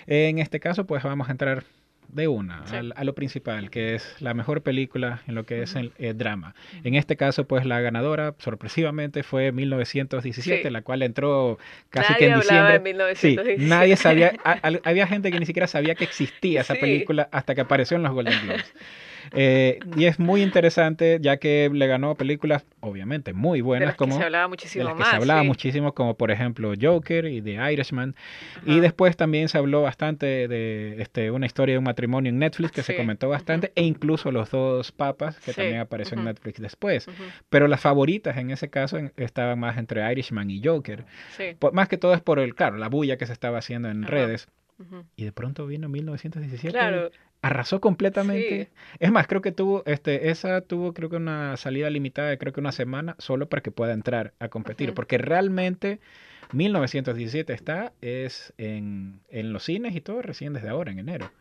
En 0.07 0.39
este 0.39 0.59
caso, 0.59 0.85
pues 0.85 1.03
vamos 1.03 1.29
a 1.29 1.31
entrar 1.31 1.63
de 2.09 2.27
una 2.27 2.63
a, 2.95 3.03
lo 3.03 3.13
principal, 3.13 3.69
que 3.69 3.95
es 3.95 4.21
la 4.21 4.33
mejor 4.33 4.61
película 4.61 5.21
en 5.27 5.35
lo 5.35 5.45
que 5.45 5.61
es 5.61 5.75
el, 5.75 5.91
drama. 6.17 6.55
En 6.83 6.95
este 6.95 7.17
caso, 7.17 7.45
pues 7.45 7.65
la 7.65 7.79
ganadora, 7.81 8.35
sorpresivamente, 8.39 9.23
fue 9.23 9.51
1917, 9.51 10.71
la 10.71 10.81
cual 10.81 11.03
entró 11.03 11.57
casi 11.89 12.13
que 12.15 12.27
en 12.27 12.39
diciembre. 12.39 13.15
Sí, 13.15 13.37
nadie 13.57 13.95
sabía, 13.95 14.33
había 14.83 15.07
gente 15.07 15.31
que 15.31 15.39
ni 15.39 15.45
siquiera 15.45 15.67
sabía 15.67 15.95
que 15.95 16.03
existía 16.03 16.61
esa 16.61 16.75
película 16.75 17.29
hasta 17.31 17.55
que 17.55 17.61
apareció 17.61 17.97
en 17.97 18.03
los 18.03 18.13
Golden 18.13 18.39
Globes. 18.43 18.73
Eh, 19.31 19.79
y 19.95 20.05
es 20.05 20.19
muy 20.19 20.41
interesante 20.41 21.19
ya 21.21 21.37
que 21.37 21.69
le 21.71 21.87
ganó 21.87 22.15
películas, 22.15 22.65
obviamente, 22.79 23.33
muy 23.33 23.61
buenas. 23.61 23.95
como, 23.95 24.15
que 24.15 24.19
se 24.19 24.25
hablaba 24.25 24.47
muchísimo 24.47 24.95
más. 24.95 25.09
se 25.09 25.15
hablaba 25.15 25.43
muchísimo, 25.43 25.93
como 25.93 26.15
por 26.15 26.31
ejemplo 26.31 26.73
Joker 26.79 27.25
y 27.25 27.41
The 27.41 27.73
Irishman. 27.73 28.15
Y 28.65 28.79
después 28.79 29.17
también 29.17 29.49
se 29.49 29.57
habló 29.57 29.81
bastante 29.81 30.47
de 30.47 31.01
este, 31.01 31.31
una 31.31 31.45
historia 31.45 31.73
de 31.73 31.79
un 31.79 31.85
matrimonio 31.85 32.29
en 32.29 32.39
Netflix 32.39 32.71
que 32.71 32.83
se 32.83 32.95
comentó 32.95 33.29
bastante, 33.29 33.71
e 33.75 33.83
incluso 33.83 34.31
Los 34.31 34.51
dos 34.51 34.91
papas, 34.91 35.39
que 35.39 35.53
también 35.53 35.79
apareció 35.79 36.17
en 36.17 36.25
Netflix 36.25 36.59
después. 36.61 37.07
Pero 37.49 37.67
las 37.67 37.81
favoritas 37.81 38.37
en 38.37 38.51
ese 38.51 38.69
caso 38.69 38.97
estaban 39.17 39.59
más 39.59 39.77
entre 39.77 40.09
Irishman 40.11 40.49
y 40.49 40.61
Joker. 40.63 41.05
más 41.71 41.87
que 41.87 41.97
todo 41.97 42.13
es 42.13 42.21
por 42.21 42.39
el, 42.39 42.55
claro, 42.55 42.77
la 42.77 42.89
bulla 42.89 43.17
que 43.17 43.25
se 43.25 43.33
estaba 43.33 43.59
haciendo 43.59 43.89
en 43.89 44.03
redes. 44.03 44.47
Y 45.15 45.23
de 45.23 45.31
pronto 45.31 45.65
vino 45.65 45.89
1917. 45.89 46.71
Claro, 46.71 47.09
arrasó 47.47 47.81
completamente. 47.81 48.69
Es 48.99 49.11
más, 49.11 49.27
creo 49.27 49.41
que 49.41 49.51
tuvo, 49.51 49.83
este, 49.85 50.29
esa 50.29 50.61
tuvo 50.61 50.93
creo 50.93 51.09
que 51.09 51.15
una 51.15 51.57
salida 51.57 51.89
limitada 51.89 52.29
de 52.29 52.37
creo 52.37 52.53
que 52.53 52.59
una 52.59 52.71
semana 52.71 53.15
solo 53.17 53.47
para 53.49 53.61
que 53.61 53.71
pueda 53.71 53.93
entrar 53.93 54.33
a 54.39 54.49
competir, 54.49 54.93
porque 54.93 55.17
realmente 55.17 55.99
1917 56.53 57.53
está 57.53 57.93
es 58.01 58.53
en, 58.57 59.19
en, 59.29 59.53
los 59.53 59.63
cines 59.63 59.95
y 59.95 60.01
todo 60.01 60.21
recién 60.21 60.53
desde 60.53 60.69
ahora, 60.69 60.91
en 60.91 60.99
enero, 60.99 61.31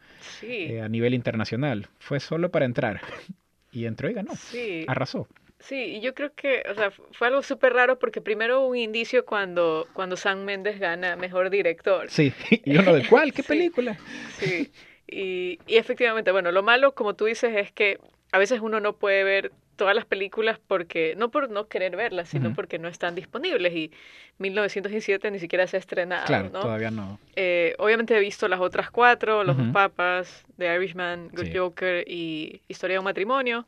sí. 0.41 0.67
Eh, 0.71 0.83
a 0.83 0.89
nivel 0.89 1.15
internacional. 1.15 1.89
Fue 1.99 2.21
solo 2.21 2.51
para 2.51 2.65
entrar. 2.65 3.01
y 3.73 3.87
entró 3.87 4.09
y 4.09 4.15
ganó. 4.15 4.35
Sí. 4.35 4.85
Arrasó. 4.89 5.29
Sí, 5.59 5.77
y 5.97 6.01
yo 6.01 6.15
creo 6.15 6.33
que, 6.35 6.63
o 6.71 6.75
sea, 6.75 6.91
fue 7.13 7.29
algo 7.29 7.43
súper 7.43 7.73
raro 7.73 7.99
porque 7.99 8.21
primero 8.21 8.61
hubo 8.61 8.69
un 8.69 8.77
indicio 8.77 9.25
cuando, 9.25 9.89
cuando 9.95 10.17
Sam 10.17 10.45
Méndez 10.45 10.79
gana 10.79 11.17
Mejor 11.17 11.49
Director. 11.51 12.11
Sí, 12.11 12.33
y 12.65 12.77
uno 12.77 12.93
de 12.93 13.07
cuál, 13.09 13.33
qué 13.33 13.43
Sí. 13.43 13.49
película. 13.49 13.99
Sí, 14.39 14.71
y, 15.07 15.59
y 15.67 15.77
efectivamente, 15.77 16.33
bueno, 16.33 16.53
lo 16.53 16.63
malo, 16.63 16.95
como 16.95 17.15
tú 17.15 17.27
dices, 17.27 17.55
es 17.57 17.73
que 17.73 17.99
a 18.33 18.39
veces 18.39 18.61
uno 18.61 18.81
no 18.81 18.95
puede 18.97 19.25
ver 19.25 19.53
todas 19.77 19.95
las 19.95 20.05
películas 20.07 20.59
porque, 20.67 21.15
no 21.17 21.31
por 21.31 21.51
no 21.51 21.69
querer 21.69 21.97
verlas, 21.97 22.31
sino 22.31 22.55
porque 22.55 22.79
no 22.79 22.89
están 22.89 23.15
disponibles 23.15 23.75
y 23.75 23.93
1917 24.39 25.31
ni 25.31 25.39
siquiera 25.39 25.67
se 25.67 25.77
ha 25.77 25.81
estrenado, 25.81 26.27
Claro, 26.27 26.51
¿no? 26.51 26.61
todavía 26.63 26.91
no. 26.91 27.19
Eh, 27.37 27.75
obviamente 27.79 28.17
he 28.17 28.21
visto 28.21 28.49
las 28.49 28.61
otras 28.61 28.91
cuatro, 28.91 29.45
Los 29.45 29.59
Ujú. 29.59 29.73
papas, 29.73 30.45
The 30.57 30.75
Irishman, 30.75 31.29
Good 31.29 31.47
Sí. 31.53 31.59
Joker 31.59 32.05
y 32.09 32.63
Historia 32.69 32.95
de 32.95 32.99
un 33.01 33.05
matrimonio. 33.05 33.67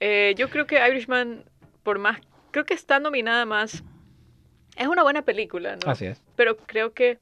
Eh, 0.00 0.34
yo 0.36 0.50
creo 0.50 0.66
que 0.66 0.86
Irishman, 0.86 1.44
por 1.82 1.98
más, 1.98 2.20
creo 2.50 2.66
que 2.66 2.74
está 2.74 3.00
nominada 3.00 3.46
más, 3.46 3.82
es 4.76 4.86
una 4.86 5.02
buena 5.02 5.22
película, 5.22 5.76
¿no? 5.76 5.90
Así 5.90 6.06
es. 6.06 6.22
Pero 6.36 6.58
creo 6.58 6.92
que 6.92 7.18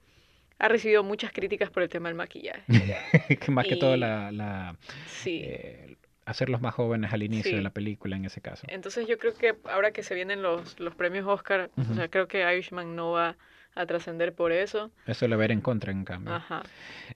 ha 0.58 0.68
recibido 0.68 1.02
muchas 1.04 1.32
críticas 1.32 1.70
por 1.70 1.82
el 1.82 1.88
tema 1.88 2.08
del 2.08 2.16
maquillaje. 2.16 2.62
más 3.48 3.66
que 3.66 3.76
todo 3.76 3.96
la, 3.96 4.30
la, 4.32 4.76
Sí. 5.06 5.40
eh, 5.44 5.96
hacerlos 6.24 6.60
más 6.60 6.74
jóvenes 6.74 7.12
al 7.12 7.22
inicio 7.22 7.50
Sí. 7.50 7.56
de 7.56 7.62
la 7.62 7.70
película 7.70 8.16
en 8.16 8.24
ese 8.24 8.40
caso. 8.40 8.66
Entonces 8.68 9.06
yo 9.06 9.18
creo 9.18 9.34
que 9.34 9.54
ahora 9.64 9.90
que 9.92 10.02
se 10.02 10.14
vienen 10.14 10.42
los, 10.42 10.78
los 10.80 10.94
premios 10.94 11.26
Oscar, 11.26 11.70
o 11.76 11.94
sea, 11.94 12.08
creo 12.08 12.26
que 12.28 12.40
Irishman 12.52 12.96
no 12.96 13.12
va 13.12 13.36
a 13.74 13.84
trascender 13.84 14.32
por 14.34 14.52
eso. 14.52 14.90
Eso 15.06 15.28
le 15.28 15.36
ver 15.36 15.52
en 15.52 15.60
contra, 15.60 15.92
en 15.92 16.04
cambio. 16.04 16.34
Ajá. 16.34 16.62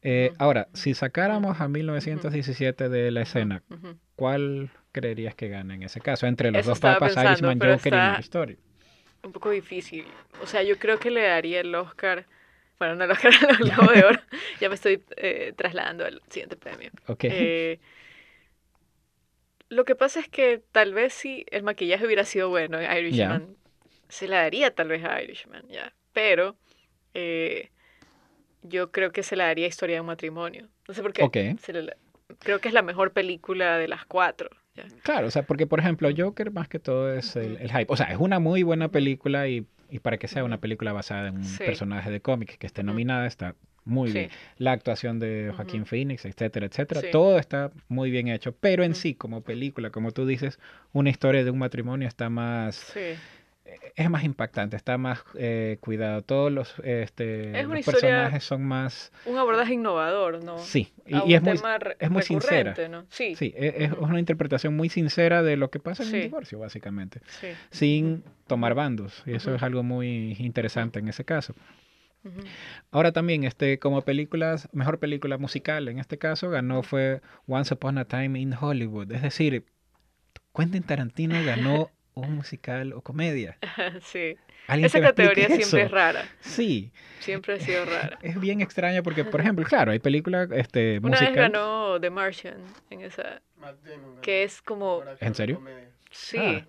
Eh, 0.02 0.32
ahora, 0.38 0.68
si 0.74 0.92
sacáramos 0.92 1.58
a 1.60 1.68
1917 1.68 2.88
de 2.90 3.10
la 3.10 3.22
escena. 3.22 3.62
¿cuál 4.14 4.68
creerías 4.92 5.34
que 5.34 5.48
gana 5.48 5.74
en 5.74 5.82
ese 5.82 6.00
caso? 6.02 6.26
Entre 6.26 6.50
los 6.50 6.60
Eso 6.60 6.70
dos 6.72 6.80
papas, 6.80 7.14
pensando, 7.14 7.30
Irishman, 7.30 7.58
Joker 7.58 7.74
está- 7.94 8.14
y 8.18 8.20
Story. 8.20 8.58
Un 9.22 9.32
poco 9.32 9.48
difícil. 9.50 10.04
O 10.42 10.46
sea, 10.46 10.62
yo 10.62 10.78
creo 10.78 10.98
que 10.98 11.10
le 11.10 11.22
daría 11.22 11.60
el 11.60 11.74
Oscar, 11.74 12.26
bueno, 12.80 12.96
no 12.96 13.04
el 13.04 13.10
Oscar, 13.12 13.32
el 13.50 13.56
Globo 13.58 13.92
de 13.92 14.04
Oro. 14.04 14.18
ya 14.60 14.68
me 14.68 14.74
estoy 14.74 15.00
eh, 15.16 15.52
trasladando 15.56 16.04
al 16.04 16.20
siguiente 16.30 16.56
premio. 16.56 16.90
Ok. 17.06 17.24
Eh, 17.24 17.78
lo 19.68 19.84
que 19.84 19.94
pasa 19.94 20.18
es 20.18 20.28
que 20.28 20.60
tal 20.72 20.94
vez 20.94 21.12
si 21.14 21.46
el 21.50 21.62
maquillaje 21.62 22.04
hubiera 22.04 22.24
sido 22.24 22.48
bueno 22.48 22.80
en 22.80 22.90
Irishman, 22.96 23.56
se 24.08 24.26
la 24.26 24.38
daría 24.42 24.74
tal 24.74 24.88
vez 24.88 25.04
a 25.04 25.22
Irishman, 25.22 25.68
ya. 25.68 25.92
Pero 26.12 26.56
eh, 27.14 27.70
yo 28.62 28.90
creo 28.90 29.12
que 29.12 29.22
se 29.22 29.36
la 29.36 29.44
daría 29.46 29.66
a 29.66 29.68
Historia 29.68 29.96
de 29.96 30.00
un 30.00 30.08
matrimonio. 30.08 30.68
No 30.88 30.94
sé 30.94 31.02
por 31.02 31.12
qué. 31.12 31.22
Ok. 31.22 31.36
se 31.60 31.72
le- 31.72 31.96
creo 32.40 32.60
que 32.60 32.68
es 32.68 32.74
la 32.74 32.82
mejor 32.82 33.12
película 33.12 33.76
de 33.78 33.86
las 33.88 34.04
cuatro. 34.06 34.50
Claro, 35.02 35.26
o 35.26 35.30
sea, 35.30 35.42
porque 35.42 35.66
por 35.66 35.80
ejemplo, 35.80 36.08
Joker 36.16 36.50
más 36.52 36.68
que 36.68 36.78
todo 36.78 37.12
es 37.12 37.36
el, 37.36 37.56
el 37.58 37.70
hype. 37.70 37.86
O 37.88 37.96
sea, 37.96 38.06
es 38.06 38.18
una 38.18 38.38
muy 38.38 38.62
buena 38.62 38.88
película 38.88 39.48
y, 39.48 39.66
y 39.90 39.98
para 39.98 40.16
que 40.18 40.28
sea 40.28 40.44
una 40.44 40.58
película 40.60 40.92
basada 40.92 41.28
en 41.28 41.36
un 41.36 41.44
Sí. 41.44 41.64
personaje 41.64 42.10
de 42.10 42.20
cómic 42.20 42.56
que 42.58 42.66
esté 42.66 42.82
nominada, 42.82 43.26
está 43.26 43.56
muy 43.84 44.10
Sí. 44.10 44.18
bien. 44.18 44.30
La 44.58 44.72
actuación 44.72 45.18
de. 45.18 45.52
Joaquín 45.56 45.86
Phoenix, 45.86 46.24
etcétera, 46.24 46.66
etcétera, 46.66 47.00
Sí. 47.00 47.08
todo 47.10 47.38
está 47.38 47.72
muy 47.88 48.10
bien 48.10 48.28
hecho. 48.28 48.52
Pero 48.52 48.84
en 48.84 48.94
sí, 48.94 49.14
como 49.14 49.42
película, 49.42 49.90
como 49.90 50.12
tú 50.12 50.26
dices, 50.26 50.58
una 50.92 51.10
historia 51.10 51.44
de 51.44 51.50
un 51.50 51.58
matrimonio 51.58 52.06
está 52.06 52.30
más, 52.30 52.76
Sí. 52.76 53.00
Es 53.96 54.10
más 54.10 54.24
impactante, 54.24 54.76
está 54.76 54.98
más 54.98 55.22
eh, 55.36 55.78
cuidado. 55.80 56.22
Todos 56.22 56.50
los, 56.52 56.74
este, 56.84 57.58
Es 57.58 57.66
una 57.66 57.76
los 57.76 57.80
historia- 57.86 58.00
personajes 58.00 58.44
son 58.44 58.64
más, 58.64 59.12
Un 59.26 59.38
abordaje 59.38 59.74
innovador, 59.74 60.42
¿no? 60.44 60.58
sí, 60.58 60.92
y, 61.06 61.16
y 61.16 61.20
un 61.20 61.30
es 61.32 61.42
muy, 61.42 61.54
es 61.98 62.10
muy 62.10 62.22
sincera. 62.22 62.72
recurrente, 62.74 62.88
¿no? 62.88 63.06
Sí, 63.10 63.34
Sí, 63.34 63.52
e- 63.56 63.84
es, 63.84 63.92
Ujú. 63.92 64.04
una 64.04 64.18
interpretación 64.18 64.76
muy 64.76 64.88
sincera 64.88 65.42
de 65.42 65.56
lo 65.56 65.70
que 65.70 65.78
pasa 65.80 66.02
en 66.02 66.08
un 66.08 66.14
Sí. 66.14 66.20
divorcio, 66.22 66.58
básicamente, 66.58 67.20
sí. 67.40 67.48
sin 67.70 68.24
tomar 68.46 68.74
bandos. 68.74 69.22
Y 69.26 69.34
eso 69.34 69.54
es 69.54 69.62
algo 69.62 69.82
muy 69.82 70.36
interesante 70.38 70.98
en 70.98 71.08
ese 71.08 71.24
caso. 71.24 71.54
Ahora 72.90 73.12
también, 73.12 73.44
este, 73.44 73.78
como 73.78 74.02
películas, 74.02 74.68
mejor 74.72 74.98
película 74.98 75.38
musical, 75.38 75.88
en 75.88 75.98
este 75.98 76.18
caso 76.18 76.50
ganó 76.50 76.82
fue 76.82 77.22
Once 77.46 77.72
Upon 77.72 77.96
a 77.98 78.04
Time 78.04 78.38
in 78.38 78.52
Hollywood. 78.52 79.10
Es 79.12 79.22
decir, 79.22 79.64
Quentin 80.54 80.82
Tarantino 80.82 81.42
ganó 81.44 81.90
un 82.14 82.34
musical 82.34 82.92
o 82.92 83.00
comedia. 83.02 83.58
sí. 84.02 84.36
¿Alguien 84.66 84.86
Esa 84.86 85.00
categoría 85.00 85.46
siempre 85.46 85.64
eso? 85.64 85.76
es 85.78 85.90
rara. 85.90 86.24
Sí, 86.40 86.92
Siempre 87.18 87.54
ha 87.54 87.58
sido 87.60 87.84
rara. 87.84 88.18
es 88.22 88.40
bien 88.40 88.60
extraño 88.60 89.02
porque, 89.02 89.24
por 89.24 89.40
ejemplo, 89.40 89.64
claro, 89.66 89.92
hay 89.92 89.98
películas 89.98 90.48
este, 90.52 91.00
Una 91.02 91.20
vez 91.20 91.34
ganó 91.34 92.00
The 92.00 92.08
Martian 92.10 92.56
en 92.88 93.02
esa, 93.02 93.42
Damon 93.60 94.20
que 94.22 94.42
es 94.44 94.62
como, 94.62 95.02
¿En 95.20 95.34
serio? 95.34 95.60
sí, 96.10 96.38
Ah, 96.38 96.66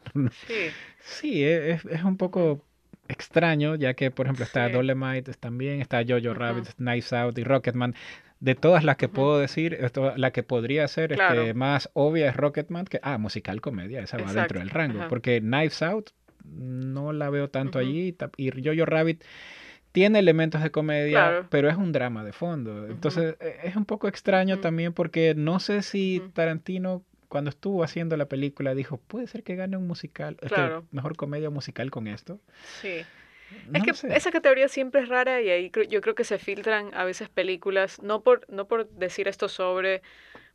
sí, 0.48 0.72
Sí, 1.04 1.44
e- 1.44 1.72
es, 1.72 1.86
es 1.86 2.04
un 2.04 2.18
poco 2.18 2.66
extraño, 3.08 3.76
ya 3.76 3.94
que, 3.94 4.12
por 4.12 4.26
ejemplo, 4.26 4.44
está 4.46 4.68
Sí. 4.68 4.74
Dolemite 4.74 5.34
también, 5.36 5.82
está 5.82 6.04
Jojo. 6.08 6.34
Rabbit, 6.34 6.68
Knives 6.78 7.14
Out 7.14 7.38
y 7.38 7.44
Rocketman. 7.44 7.96
De 8.42 8.56
todas 8.56 8.84
las 8.84 8.98
que 8.98 9.08
puedo 9.08 9.40
decir, 9.40 9.76
esto- 9.80 10.14
la 10.18 10.32
que 10.32 10.44
podría 10.44 10.86
ser 10.90 11.14
este, 11.14 11.54
más 11.54 11.90
obvia 11.94 12.28
es 12.30 12.36
Rocketman, 12.36 12.86
que, 12.86 13.00
ah, 13.04 13.18
musical 13.18 13.62
comedia, 13.62 14.02
esa 14.02 14.18
va 14.18 14.34
dentro 14.34 14.60
del 14.60 14.70
rango, 14.72 15.00
ajá. 15.00 15.08
porque 15.08 15.40
Knives 15.40 15.82
Out 15.82 16.10
no 16.44 17.14
la 17.14 17.30
veo 17.30 17.50
tanto 17.50 17.78
allí, 17.80 18.16
y 18.38 18.52
Jojo 18.64 18.86
Rabbit 18.86 19.24
tiene 19.92 20.20
elementos 20.20 20.64
de 20.64 20.72
comedia, 20.72 21.12
Claro. 21.20 21.48
pero 21.50 21.70
es 21.70 21.78
un 21.78 21.92
drama 21.92 22.24
de 22.24 22.34
fondo. 22.34 22.88
Entonces, 22.88 23.36
e- 23.40 23.60
es 23.64 23.76
un 23.76 23.86
poco 23.86 24.08
extraño 24.08 24.60
también 24.60 24.94
porque 24.94 25.34
no 25.36 25.60
sé 25.60 25.82
si. 25.84 26.22
Tarantino 26.34 27.04
cuando 27.28 27.50
estuvo 27.50 27.84
haciendo 27.84 28.18
la 28.18 28.26
película 28.26 28.74
dijo, 28.76 28.98
puede 29.08 29.26
ser 29.28 29.44
que 29.44 29.56
gane 29.56 29.78
un 29.78 29.88
musical, 29.88 30.34
este, 30.42 30.56
Claro. 30.56 30.84
mejor 30.92 31.16
comedia 31.16 31.50
musical 31.50 31.90
con 31.92 32.08
esto. 32.08 32.40
sí. 32.82 33.04
No 33.70 33.80
es 33.80 33.84
que 33.84 33.94
sé. 33.94 34.16
esa 34.16 34.32
categoría 34.32 34.68
siempre 34.68 35.02
es 35.02 35.10
rara 35.10 35.42
y 35.42 35.50
ahí 35.50 35.72
yo 35.90 36.02
creo 36.02 36.16
que 36.16 36.24
se 36.24 36.38
filtran 36.38 36.92
a 36.94 37.04
veces 37.04 37.30
películas, 37.30 38.02
no 38.02 38.22
por, 38.22 38.46
no 38.50 38.66
por 38.66 38.88
decir 38.90 39.28
esto 39.28 39.48
sobre 39.50 40.02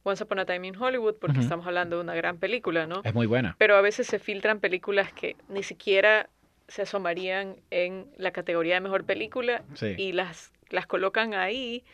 Once 0.02 0.22
Upon 0.22 0.38
a 0.38 0.44
Time 0.46 0.66
in 0.68 0.76
Hollywood, 0.76 1.16
porque 1.20 1.40
estamos 1.40 1.66
hablando 1.66 1.96
de 1.96 2.02
una 2.02 2.14
gran 2.14 2.38
película, 2.38 2.86
¿no? 2.86 3.00
Es 3.04 3.14
muy 3.14 3.26
buena. 3.26 3.56
Pero 3.58 3.76
a 3.76 3.80
veces 3.80 4.06
se 4.06 4.18
filtran 4.18 4.60
películas 4.60 5.12
que 5.12 5.36
ni 5.48 5.62
siquiera 5.62 6.28
se 6.68 6.82
asomarían 6.82 7.56
en 7.70 8.06
la 8.16 8.30
categoría 8.32 8.74
de 8.74 8.80
mejor 8.80 9.04
película 9.04 9.62
Sí. 9.74 9.94
y 9.96 10.12
las, 10.12 10.52
las 10.70 10.86
colocan 10.86 11.34
ahí. 11.34 11.84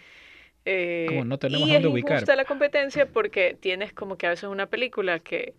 eh, 0.64 1.06
Como 1.08 1.24
no 1.24 1.38
tenemos 1.38 1.68
y 1.68 1.72
dónde 1.72 1.88
es 1.88 1.92
ubicar. 1.92 2.36
la 2.36 2.44
competencia 2.44 3.06
porque 3.06 3.56
tienes 3.58 3.92
como 3.92 4.16
que 4.16 4.26
a 4.26 4.30
veces 4.30 4.44
una 4.48 4.66
película 4.66 5.18
que, 5.18 5.54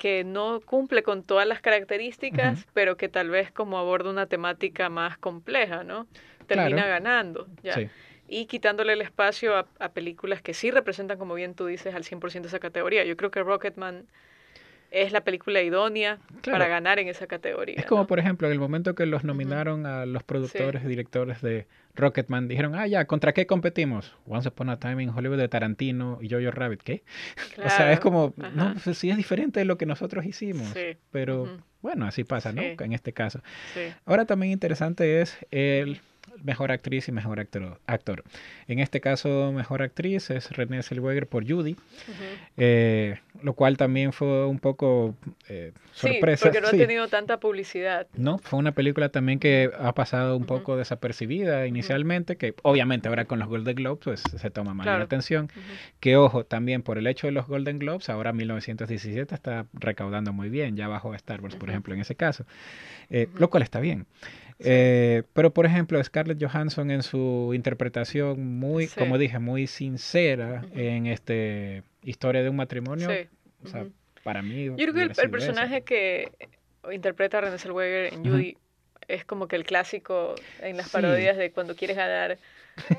que 0.00 0.24
no 0.24 0.62
cumple 0.62 1.02
con 1.02 1.22
todas 1.24 1.46
las 1.46 1.60
características, 1.60 2.66
pero 2.72 2.96
que 2.96 3.10
tal 3.10 3.28
vez 3.28 3.52
como 3.52 3.78
aborda 3.78 4.08
una 4.10 4.24
temática 4.26 4.88
más 4.88 5.18
compleja, 5.18 5.84
¿no? 5.84 6.06
Termina 6.46 6.76
Claro. 6.84 6.88
ganando, 6.88 7.46
¿ya? 7.62 7.74
Sí. 7.74 7.90
Y 8.26 8.46
quitándole 8.46 8.94
el 8.94 9.02
espacio 9.02 9.54
a, 9.56 9.66
a 9.78 9.92
películas 9.92 10.40
que 10.40 10.54
sí 10.54 10.70
representan, 10.70 11.18
como 11.18 11.34
bien 11.34 11.54
tú 11.54 11.66
dices, 11.66 11.94
al 11.94 12.04
100% 12.04 12.46
esa 12.48 12.60
categoría. 12.60 13.04
Yo 13.04 13.14
creo 13.18 13.30
que 13.30 13.42
Rocketman 13.42 14.06
es 14.90 15.12
la 15.12 15.22
película 15.22 15.62
idónea 15.62 16.18
Claro. 16.42 16.58
para 16.58 16.68
ganar 16.68 16.98
en 16.98 17.08
esa 17.08 17.26
categoría. 17.26 17.76
Es 17.78 17.86
como, 17.86 18.06
por 18.06 18.18
ejemplo, 18.18 18.46
en 18.48 18.52
el 18.52 18.58
momento 18.58 18.94
que 18.94 19.06
los 19.06 19.24
nominaron 19.24 19.86
a 19.86 20.06
los 20.06 20.22
productores 20.22 20.82
y 20.84 20.86
directores 20.88 21.42
de 21.42 21.66
Rocketman, 21.94 22.48
dijeron, 22.48 22.74
ah, 22.74 22.86
ya, 22.86 23.04
¿contra 23.04 23.32
qué 23.32 23.46
competimos? 23.46 24.14
Once 24.26 24.48
Upon 24.48 24.70
a 24.70 24.78
Time 24.78 25.02
in 25.02 25.10
Hollywood 25.10 25.38
de 25.38 25.48
Tarantino 25.48 26.18
y 26.22 26.28
Jojo 26.30 26.50
Rabbit, 26.50 26.82
¿qué? 26.82 27.02
O 27.64 27.68
sea, 27.68 27.92
es 27.92 28.00
como, 28.00 28.32
no, 28.54 28.74
pues 28.82 28.96
sí 28.98 29.10
es 29.10 29.16
diferente 29.16 29.60
de 29.60 29.64
lo 29.66 29.76
que 29.76 29.86
nosotros 29.86 30.24
hicimos. 30.24 30.68
Sí, 30.68 30.96
Pero 31.10 31.58
bueno, 31.82 32.06
así 32.06 32.24
pasa, 32.24 32.52
¿no? 32.52 32.62
Sí. 32.62 32.74
En 32.78 32.92
este 32.92 33.12
caso. 33.12 33.40
Sí. 33.74 33.80
Ahora 34.06 34.24
también 34.24 34.52
interesante 34.52 35.20
es 35.20 35.38
el 35.50 36.00
mejor 36.42 36.72
actriz 36.72 37.08
y 37.08 37.12
mejor 37.12 37.40
actor. 37.40 37.80
actor. 37.86 38.24
En 38.68 38.78
este 38.78 39.00
caso, 39.00 39.52
mejor 39.52 39.82
actriz 39.82 40.30
es 40.30 40.50
Renée 40.52 40.82
Zellweger 40.82 41.26
por 41.26 41.46
Judy, 41.48 41.72
ujú. 41.72 41.78
eh, 42.56 43.18
lo 43.42 43.54
cual 43.54 43.76
también 43.76 44.12
fue 44.12 44.46
un 44.46 44.58
poco 44.58 45.14
eh, 45.48 45.72
sorpresa. 45.92 46.44
Sí, 46.44 46.48
porque 46.48 46.60
no 46.60 46.68
Sí. 46.68 46.76
ha 46.76 46.86
tenido 46.86 47.08
tanta 47.08 47.40
publicidad. 47.40 48.06
No, 48.16 48.38
fue 48.38 48.58
una 48.58 48.72
película 48.72 49.08
también 49.08 49.38
que 49.38 49.70
ha 49.78 49.92
pasado 49.94 50.36
un 50.36 50.42
Ujú. 50.44 50.48
poco 50.58 50.76
desapercibida 50.76 51.66
inicialmente, 51.66 52.36
que 52.36 52.54
obviamente 52.62 53.08
ahora 53.08 53.24
con 53.24 53.38
los 53.38 53.48
Golden 53.48 53.74
Globes 53.76 54.00
pues, 54.04 54.22
se 54.22 54.50
toma 54.50 54.74
más 54.74 54.86
la 54.86 54.92
Claro. 54.92 55.04
atención. 55.04 55.48
Que 56.00 56.16
ojo, 56.16 56.44
también 56.44 56.82
por 56.82 56.98
el 56.98 57.06
hecho 57.06 57.26
de 57.26 57.32
los 57.32 57.46
Golden 57.46 57.78
Globes, 57.78 58.08
ahora 58.08 58.32
1917 58.32 59.34
está 59.34 59.66
recaudando 59.72 60.32
muy 60.32 60.48
bien, 60.48 60.76
ya 60.76 60.88
bajó 60.88 61.12
a 61.12 61.16
Star 61.16 61.40
Wars, 61.40 61.56
por 61.56 61.68
ejemplo, 61.70 61.94
en 61.94 62.00
ese 62.00 62.14
caso, 62.14 62.44
eh, 63.10 63.28
lo 63.36 63.50
cual 63.50 63.62
está 63.62 63.80
bien. 63.80 64.06
Sí. 64.60 64.66
Eh, 64.68 65.22
pero 65.32 65.52
por 65.52 65.64
ejemplo, 65.66 66.02
Scarlett 66.04 66.42
Johansson 66.42 66.90
en 66.90 67.02
su 67.02 67.52
interpretación 67.54 68.58
muy, 68.58 68.86
Sí. 68.88 68.98
como 68.98 69.16
dije, 69.18 69.38
muy 69.38 69.66
sincera 69.66 70.62
en 70.74 71.06
este 71.06 71.82
historia 72.04 72.42
de 72.42 72.48
un 72.50 72.56
matrimonio, 72.56 73.08
Sí. 73.10 73.28
o 73.64 73.68
sea, 73.68 73.86
para 74.22 74.42
mí 74.42 74.66
Yo 74.66 74.76
creo 74.76 74.92
que 74.94 75.02
el, 75.02 75.08
el 75.08 75.14
sido 75.14 75.22
esa. 75.24 75.30
personaje 75.30 75.80
que 75.82 76.30
interpreta 76.92 77.38
a 77.38 77.40
Renée 77.42 77.58
Zellweger 77.58 78.12
en. 78.14 78.24
Judy 78.24 78.56
es 79.08 79.24
como 79.24 79.48
que 79.48 79.56
el 79.56 79.64
clásico 79.64 80.34
en 80.62 80.76
las 80.76 80.86
Sí. 80.86 80.92
parodias 80.92 81.36
de 81.36 81.50
cuando 81.52 81.74
quieres 81.74 81.96
ganar 81.96 82.38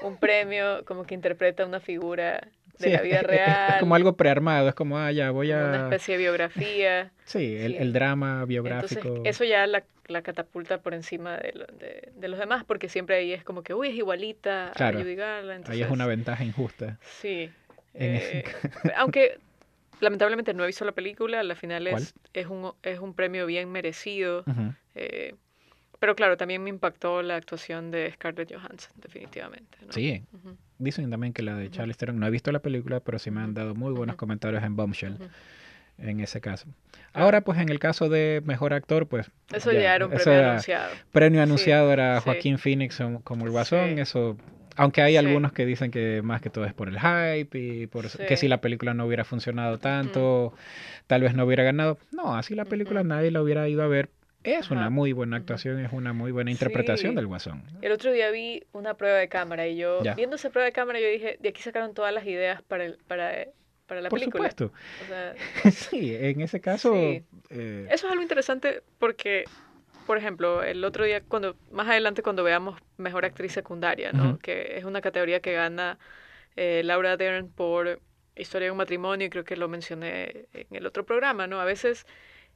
un 0.04 0.17
premio, 0.17 0.84
como 0.86 1.04
que 1.06 1.13
interpreta 1.15 1.65
una 1.65 1.80
figura 1.80 2.47
de 2.80 2.89
la 2.89 3.02
vida 3.02 3.21
real. 3.24 3.74
Es, 3.76 3.80
como 3.80 3.95
algo 3.95 4.17
prearmado, 4.17 4.67
es 4.67 4.76
como, 4.76 4.97
ah, 4.97 5.12
ya 5.12 5.32
voy 5.32 5.52
a... 5.52 5.58
Una 5.65 5.84
especie 5.84 6.15
de 6.17 6.24
biografía. 6.24 7.12
sí, 7.24 7.56
el, 7.56 7.76
el, 7.76 7.93
drama 7.93 8.45
biográfico. 8.45 9.08
Entonces, 9.08 9.36
eso 9.36 9.43
ya 9.43 9.65
la, 9.67 9.84
la 10.12 10.21
catapulta 10.21 10.80
por 10.80 10.93
encima 10.93 11.38
de, 11.38 11.54
de, 11.80 12.12
de, 12.15 12.28
los 12.28 12.39
demás, 12.39 12.63
porque 12.65 12.89
siempre 12.89 13.15
ahí 13.15 13.34
es 13.34 13.43
como 13.43 13.63
que, 13.63 13.74
uy, 13.74 13.89
es 13.89 13.95
igualita 13.95 14.71
claro, 14.76 15.00
a 15.00 15.02
Judy 15.02 15.15
Garland. 15.15 15.69
ahí 15.69 15.82
es 15.82 15.89
una 15.89 16.06
ventaja 16.06 16.43
injusta. 16.43 16.97
Sí. 17.19 17.50
Eh, 17.93 18.43
aunque 18.97 19.39
lamentablemente 20.00 20.54
no 20.54 20.63
he 20.63 20.67
visto 20.67 20.86
la 20.86 20.91
película, 20.91 21.39
al 21.39 21.56
final 21.56 21.88
es, 21.88 22.13
es, 22.34 22.47
un, 22.47 22.74
es 22.84 23.00
un 23.00 23.13
premio 23.13 23.45
bien 23.45 23.71
merecido. 23.71 24.43
Uh 24.45 24.52
-huh. 24.52 24.76
eh, 24.95 25.36
pero 26.00 26.15
claro, 26.15 26.36
también 26.36 26.63
me 26.63 26.69
impactó 26.69 27.21
la 27.21 27.36
actuación 27.36 27.91
de 27.91 28.12
Scarlett 28.12 28.52
Johansson, 28.52 28.91
definitivamente. 28.95 29.78
¿no? 29.86 29.91
Sí, 29.93 30.24
uh 30.34 30.38
-huh. 30.38 30.56
dicen 30.80 31.10
también 31.12 31.32
que 31.32 31.43
la 31.43 31.56
de 31.56 31.69
Charlize 31.69 32.00
Theron, 32.00 32.19
no 32.19 32.26
he 32.26 32.32
visto 32.32 32.52
la 32.52 32.60
película, 32.60 33.00
pero 33.02 33.19
sí 33.19 33.30
me 33.30 33.41
han 33.41 33.54
dado 33.54 33.76
muy 33.76 33.93
buenos 33.93 34.13
uh 34.13 34.17
-huh. 34.17 34.19
comentarios 34.19 34.63
en 34.63 34.76
Bombshell. 34.76 35.17
En 36.01 36.19
ese 36.19 36.41
caso. 36.41 36.67
Ahora, 37.13 37.41
pues 37.41 37.59
en 37.59 37.69
el 37.69 37.79
caso 37.79 38.09
de 38.09 38.41
mejor 38.45 38.73
actor, 38.73 39.07
pues. 39.07 39.29
Eso 39.53 39.71
ya, 39.71 39.81
ya 39.81 39.95
era 39.95 40.05
un 40.05 40.11
premio 40.11 40.33
era 40.33 40.49
anunciado. 40.51 40.91
Premio 41.11 41.41
anunciado 41.41 41.87
sí, 41.87 41.93
era 41.93 42.21
Joaquín 42.21 42.57
sí. 42.57 42.63
Phoenix 42.63 42.99
como 43.23 43.45
el 43.45 43.51
Guasón. 43.51 43.99
Eso 43.99 44.37
aunque 44.75 45.01
hay 45.01 45.13
sí. 45.13 45.17
algunos 45.17 45.51
que 45.51 45.65
dicen 45.65 45.91
que 45.91 46.21
más 46.23 46.41
que 46.41 46.49
todo 46.49 46.65
es 46.65 46.73
por 46.73 46.87
el 46.87 46.99
hype 46.99 47.57
y 47.57 47.87
por 47.87 48.09
sí. 48.09 48.19
que 48.27 48.37
si 48.37 48.47
la 48.47 48.61
película 48.61 48.93
no 48.93 49.05
hubiera 49.05 49.23
funcionado 49.23 49.79
tanto, 49.79 50.51
-huh. 50.51 50.57
tal 51.07 51.21
vez 51.21 51.35
no 51.35 51.45
hubiera 51.45 51.63
ganado. 51.63 51.97
No, 52.11 52.35
así 52.35 52.55
la 52.55 52.65
película 52.65 53.01
uh 53.01 53.03
-huh. 53.03 53.07
nadie 53.07 53.31
la 53.31 53.41
hubiera 53.41 53.67
ido 53.67 53.83
a 53.83 53.87
ver. 53.87 54.09
Es 54.43 54.65
Ajá. 54.65 54.73
una 54.73 54.89
muy 54.89 55.13
buena 55.13 55.37
actuación, 55.37 55.79
es 55.85 55.93
una 55.93 56.13
muy 56.13 56.31
buena 56.31 56.49
interpretación 56.49 57.11
sí. 57.11 57.15
del 57.15 57.27
Guasón. 57.27 57.63
El 57.81 57.91
otro 57.91 58.11
día 58.11 58.31
vi 58.31 58.63
una 58.71 58.95
prueba 58.95 59.17
de 59.17 59.27
cámara 59.27 59.67
y 59.67 59.77
yo, 59.77 60.01
ya. 60.01 60.15
viendo 60.15 60.35
esa 60.35 60.49
prueba 60.49 60.65
de 60.65 60.71
cámara, 60.71 60.99
yo 60.99 61.07
dije, 61.07 61.37
de 61.39 61.49
aquí 61.49 61.61
sacaron 61.61 61.93
todas 61.93 62.11
las 62.11 62.25
ideas 62.25 62.63
para, 62.63 62.85
el, 62.85 62.97
para, 63.07 63.45
para 63.91 63.99
la 63.99 64.08
Por 64.08 64.19
película. 64.19 64.49
supuesto. 64.49 64.71
O 65.04 65.08
sea, 65.10 65.36
sí, 65.71 66.15
en 66.15 66.39
ese 66.39 66.62
caso... 66.62 66.93
Sí. 66.93 67.25
Eh... 67.49 67.88
Eso 67.91 68.08
es 68.08 68.12
algo 68.12 68.21
interesante 68.21 68.84
porque 68.99 69.43
por 70.08 70.17
ejemplo, 70.17 70.63
el 70.63 70.82
otro 70.86 71.04
día, 71.04 71.19
cuando 71.19 71.58
más 71.71 71.89
adelante 71.89 72.23
cuando 72.23 72.41
veamos 72.41 72.80
Mejor 72.95 73.25
Actriz 73.25 73.51
Secundaria, 73.51 74.13
¿no? 74.13 74.23
Uh 74.23 74.27
-huh. 74.34 74.41
que 74.41 74.77
es 74.77 74.86
una 74.86 75.01
categoría 75.01 75.41
que 75.41 75.51
gana 75.51 75.99
eh, 76.56 76.84
Laura 76.86 77.17
Dern 77.17 77.49
por 77.49 77.99
Historia 78.34 78.67
de 78.67 78.71
un 78.71 78.77
matrimonio, 78.77 79.27
y 79.27 79.30
creo 79.30 79.43
que 79.43 79.58
lo 79.58 79.67
mencioné 79.67 80.45
en 80.54 80.67
el 80.71 80.86
otro 80.86 81.06
programa, 81.06 81.47
¿no? 81.47 81.60
A 81.60 81.65
veces 81.65 82.06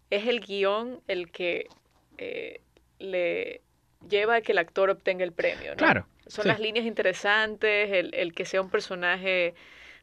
es 0.09 0.25
el 0.25 0.39
guion 0.39 1.01
el 1.07 1.31
que 1.31 1.67
eh, 2.17 2.61
le 2.97 3.61
lleva 4.09 4.35
a 4.35 4.41
que 4.41 4.53
el 4.53 4.57
actor 4.57 4.89
obtenga 4.89 5.25
el 5.25 5.33
premio, 5.33 5.71
¿no? 5.71 5.77
Claro. 5.77 6.07
Son 6.27 6.43
sí. 6.43 6.47
las 6.47 6.61
líneas 6.61 6.85
interesantes, 6.85 7.91
el, 7.91 8.13
el, 8.13 8.33
que 8.33 8.45
sea 8.45 8.61
un 8.61 8.69
personaje 8.69 9.53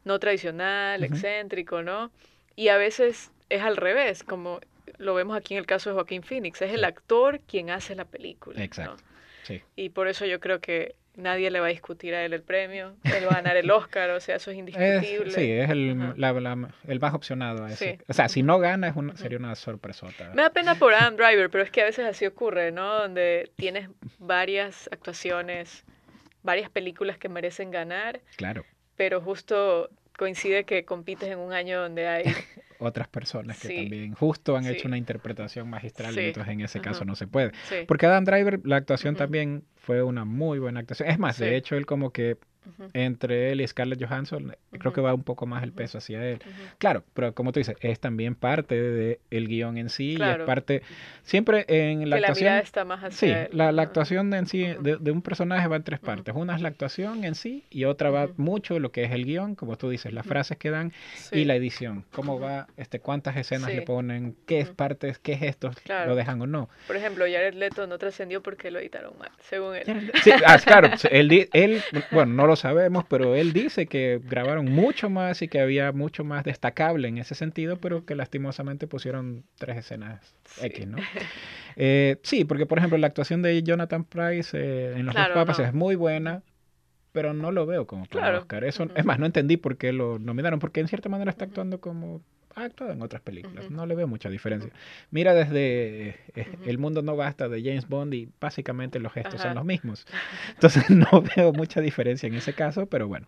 no 0.05 0.19
tradicional, 0.19 1.01
uh 1.01 1.05
-huh. 1.05 1.07
excéntrico, 1.07 1.83
¿no? 1.83 2.11
Y 2.57 2.69
a 2.69 2.77
veces 2.77 3.31
es 3.49 3.62
al 3.62 3.77
revés, 3.77 4.23
como 4.23 4.61
lo 4.99 5.15
vemos 5.15 5.37
aquí 5.37 5.55
en 5.55 5.61
el 5.61 5.67
caso 5.67 5.91
de 5.91 5.95
Joaquín 5.95 6.23
Phoenix, 6.23 6.61
es 6.62 6.71
sí. 6.71 6.75
el 6.75 6.85
actor 6.85 7.41
quien 7.41 7.71
hace 7.71 7.95
la 7.95 8.05
película. 8.05 8.62
Exacto. 8.62 8.97
¿no? 8.97 9.12
Sí. 9.45 9.62
Y 9.77 9.91
por 9.91 10.09
eso 10.09 10.25
yo 10.27 10.41
creo 10.41 10.61
que 10.61 10.95
nadie 11.17 11.51
le 11.51 11.61
va 11.61 11.67
a 11.67 11.71
discutir 11.71 12.15
a 12.15 12.25
él 12.25 12.33
el 12.33 12.43
premio, 12.43 12.95
él 13.05 13.27
va 13.27 13.33
a 13.33 13.35
ganar 13.37 13.57
el 13.57 13.71
Oscar, 13.71 14.11
o 14.11 14.21
sea, 14.21 14.37
eso 14.37 14.51
es 14.51 14.57
indiscutible. 14.59 15.29
Es, 15.29 15.35
sí, 15.35 15.51
es 15.51 15.71
el, 15.71 15.99
la, 16.17 16.33
la, 16.33 16.71
el, 16.88 17.01
más 17.01 17.15
opcionado 17.15 17.65
a 17.65 17.73
ese. 17.73 17.97
Sí. 17.97 18.05
O 18.09 18.12
sea, 18.12 18.29
si 18.29 18.43
no 18.43 18.59
gana 18.59 18.88
es 18.88 18.97
una, 18.97 19.17
sería 19.17 19.38
una 19.38 19.55
sorpresota. 19.55 20.31
Me 20.35 20.43
da 20.43 20.51
pena 20.51 20.75
por 20.77 20.95
Adam 20.95 21.17
Driver, 21.17 21.51
pero 21.51 21.65
es 21.65 21.71
que 21.71 21.83
a 21.83 21.85
veces 21.85 22.07
así 22.07 22.27
ocurre, 22.27 22.73
¿no? 22.73 23.01
Donde 23.01 23.51
tienes 23.57 23.88
varias 24.19 24.88
actuaciones, 24.93 25.85
varias 26.43 26.71
películas 26.71 27.19
que 27.19 27.29
merecen 27.29 27.71
ganar. 27.71 28.21
Claro. 28.37 28.65
Pero 29.03 29.21
justo 29.21 29.91
coincide 30.17 30.62
que 30.62 30.85
compites 30.85 31.29
en 31.29 31.41
un 31.41 31.53
año 31.53 31.81
donde 31.81 32.07
hay 32.07 32.23
otras 32.79 33.09
personas 33.09 33.59
que 33.59 33.67
sí. 33.67 33.77
también 33.79 34.15
justo 34.15 34.57
han 34.57 34.62
sí. 34.62 34.71
hecho 34.71 34.87
una 34.87 34.97
interpretación 34.97 35.69
magistral 35.69 36.15
sí. 36.15 36.21
y 36.21 36.25
entonces 36.27 36.53
en 36.53 36.61
ese 36.61 36.81
caso 36.81 37.05
no 37.05 37.17
se 37.17 37.27
puede. 37.27 37.51
Porque 37.88 38.07
Adam 38.07 38.25
Driver, 38.25 38.61
la 38.62 38.77
actuación 38.77 39.17
también 39.17 39.65
fue 39.75 40.05
una 40.05 40.25
muy 40.25 40.61
buena 40.61 40.79
actuación. 40.79 41.09
Es 41.09 41.19
más, 41.19 41.37
de 41.37 41.57
hecho, 41.57 41.75
él 41.75 41.85
como 41.85 42.12
que 42.12 42.37
entre 42.93 43.51
él 43.51 43.61
y 43.61 43.67
Scarlett 43.67 44.01
Johansson. 44.01 44.57
Creo 44.83 44.92
que 44.92 45.01
va 45.01 45.14
un 45.14 45.23
poco 45.23 45.47
más 45.47 45.62
el 45.62 45.73
peso 45.73 45.99
hacia 45.99 46.25
él. 46.27 46.40
Claro, 46.79 47.05
pero 47.14 47.35
como 47.35 47.53
tú 47.53 47.61
dices, 47.61 47.77
es 47.81 48.01
también 48.01 48.35
parte 48.35 48.75
del 48.75 49.18
de 49.31 49.47
guion 49.47 49.79
en 49.79 49.88
sí, 49.88 50.16
claro. 50.16 50.38
y 50.38 50.40
es 50.40 50.47
parte, 50.47 50.83
siempre 51.23 51.64
en 51.68 52.11
la 52.11 52.16
que 52.16 52.25
actuación... 52.25 52.53
La 52.53 52.59
está 52.59 52.85
más 52.85 53.05
hacia 53.05 53.11
sí, 53.16 53.27
él. 53.27 53.49
La, 53.57 53.73
la, 53.73 53.83
actuación 53.83 54.35
en 54.35 54.47
sí, 54.47 54.64
de, 54.81 54.97
de, 54.99 55.11
un 55.11 55.23
personaje 55.23 55.66
va 55.68 55.77
en 55.77 55.85
tres 55.85 56.01
partes. 56.01 56.35
Una 56.35 56.57
es 56.57 56.61
la 56.61 56.68
actuación 56.68 57.25
en 57.25 57.35
sí, 57.35 57.64
y 57.71 57.85
otra 57.85 58.11
va 58.11 58.29
mucho 58.37 58.79
lo 58.79 58.90
que 58.90 59.05
es 59.05 59.12
el 59.12 59.25
guion, 59.25 59.55
como 59.55 59.77
tú 59.77 59.88
dices, 59.88 60.12
las 60.12 60.27
frases 60.27 60.59
que 60.59 60.71
dan, 60.71 60.92
sí. 61.14 61.40
y 61.40 61.45
la 61.45 61.55
edición. 61.55 62.05
Cómo 62.12 62.40
va, 62.40 62.66
este, 62.77 63.01
cuántas 63.01 63.37
escenas 63.37 63.71
sí. 63.71 63.77
le 63.77 63.83
ponen, 63.83 64.37
qué 64.47 64.61
es 64.61 64.71
partes, 64.71 65.18
qué 65.18 65.37
gestos 65.37 65.77
claro. 65.77 66.11
lo 66.11 66.16
dejan 66.16 66.40
o 66.42 66.47
no. 66.47 66.68
Por 66.87 66.97
ejemplo, 66.97 67.25
Jared 67.25 67.55
Leto 67.55 67.87
no 67.87 67.99
trascendió 67.99 68.42
porque 68.42 68.71
lo 68.71 68.79
editaron 68.81 69.16
mal, 69.18 69.31
según 69.49 69.77
él. 69.77 70.12
Sí, 70.23 70.33
ah, 70.47 70.59
claro, 70.59 70.88
él, 71.11 71.49
él, 71.53 71.83
bueno, 72.11 72.35
no 72.35 72.47
lo 72.47 72.57
sabemos, 72.57 73.05
pero 73.09 73.35
él 73.35 73.53
dice 73.53 73.87
que 73.87 74.21
grabaron 74.25 74.72
mucho 74.73 75.11
más 75.11 75.43
y 75.43 75.49
que 75.49 75.61
había 75.61 75.93
mucho 75.93 76.25
más 76.25 76.45
destacable 76.45 77.09
en 77.09 77.19
ese 77.19 77.35
sentido, 77.35 77.77
pero 77.79 78.05
que 78.05 78.15
lastimosamente 78.15 78.87
pusieron 78.87 79.45
tres 79.59 79.79
escenas 79.79 80.35
sí. 80.45 80.67
X, 80.67 80.87
¿no? 80.87 80.99
Eh, 81.77 82.19
sí, 82.23 82.45
porque 82.45 82.67
por 82.67 82.79
ejemplo 82.79 82.99
la 82.99 83.07
actuación 83.07 83.43
de 83.43 83.63
Jonathan 83.63 84.05
Price 84.05 84.57
eh, 84.59 84.95
en 84.97 85.07
Los 85.07 85.15
claro, 85.15 85.35
Dos 85.35 85.43
Papas 85.43 85.59
no. 85.59 85.65
es 85.65 85.75
muy 85.75 85.95
buena, 85.95 86.43
pero 87.13 87.35
no 87.35 87.53
lo 87.53 87.67
veo 87.67 87.87
como 87.87 88.07
para 88.07 88.21
claro. 88.21 88.39
Oscar. 88.41 88.65
Eso, 88.65 88.85
uh 88.85 88.87
-huh. 88.87 88.93
Es 88.99 89.05
más, 89.05 89.19
no 89.19 89.27
entendí 89.27 89.57
por 89.57 89.77
qué 89.77 89.93
lo 89.93 90.19
nominaron, 90.19 90.59
porque 90.59 90.81
en 90.81 90.89
cierta 90.89 91.09
manera 91.09 91.31
está 91.31 91.45
actuando 91.45 91.81
como 91.81 92.23
ha 92.55 92.65
actuado 92.65 92.93
en 92.93 93.03
otras 93.03 93.23
películas. 93.23 93.67
Uh 93.67 93.69
-huh. 93.69 93.77
No 93.77 93.87
le 93.87 93.95
veo 93.95 94.07
mucha 94.07 94.29
diferencia. 94.29 94.71
Uh 94.71 94.75
-huh. 94.75 95.07
Mira 95.11 95.35
desde 95.35 96.09
eh, 96.35 96.59
El 96.67 96.79
mundo 96.79 97.03
no 97.03 97.17
basta 97.17 97.49
de 97.49 97.63
James 97.63 97.89
Bond 97.89 98.15
y 98.15 98.29
básicamente 98.41 98.99
los 98.99 99.13
gestos 99.13 99.41
son 99.41 99.55
los 99.55 99.65
mismos. 99.65 100.07
Entonces 100.55 100.85
no 100.91 101.23
veo 101.37 101.53
mucha 101.53 101.81
diferencia 101.81 102.27
en 102.27 102.35
ese 102.35 102.53
caso, 102.55 102.87
pero 102.87 103.09
bueno. 103.09 103.27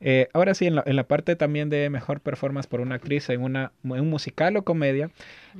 Eh, 0.00 0.28
ahora 0.32 0.54
sí, 0.54 0.66
en 0.66 0.76
la, 0.76 0.82
en 0.86 0.96
la, 0.96 1.04
parte 1.04 1.36
también 1.36 1.70
de 1.70 1.90
mejor 1.90 2.20
performance 2.20 2.66
por 2.66 2.80
una 2.80 2.96
actriz 2.96 3.28
en, 3.30 3.42
una, 3.42 3.72
en 3.84 3.92
un 3.92 4.10
musical 4.10 4.56
o 4.56 4.62
comedia, 4.62 5.10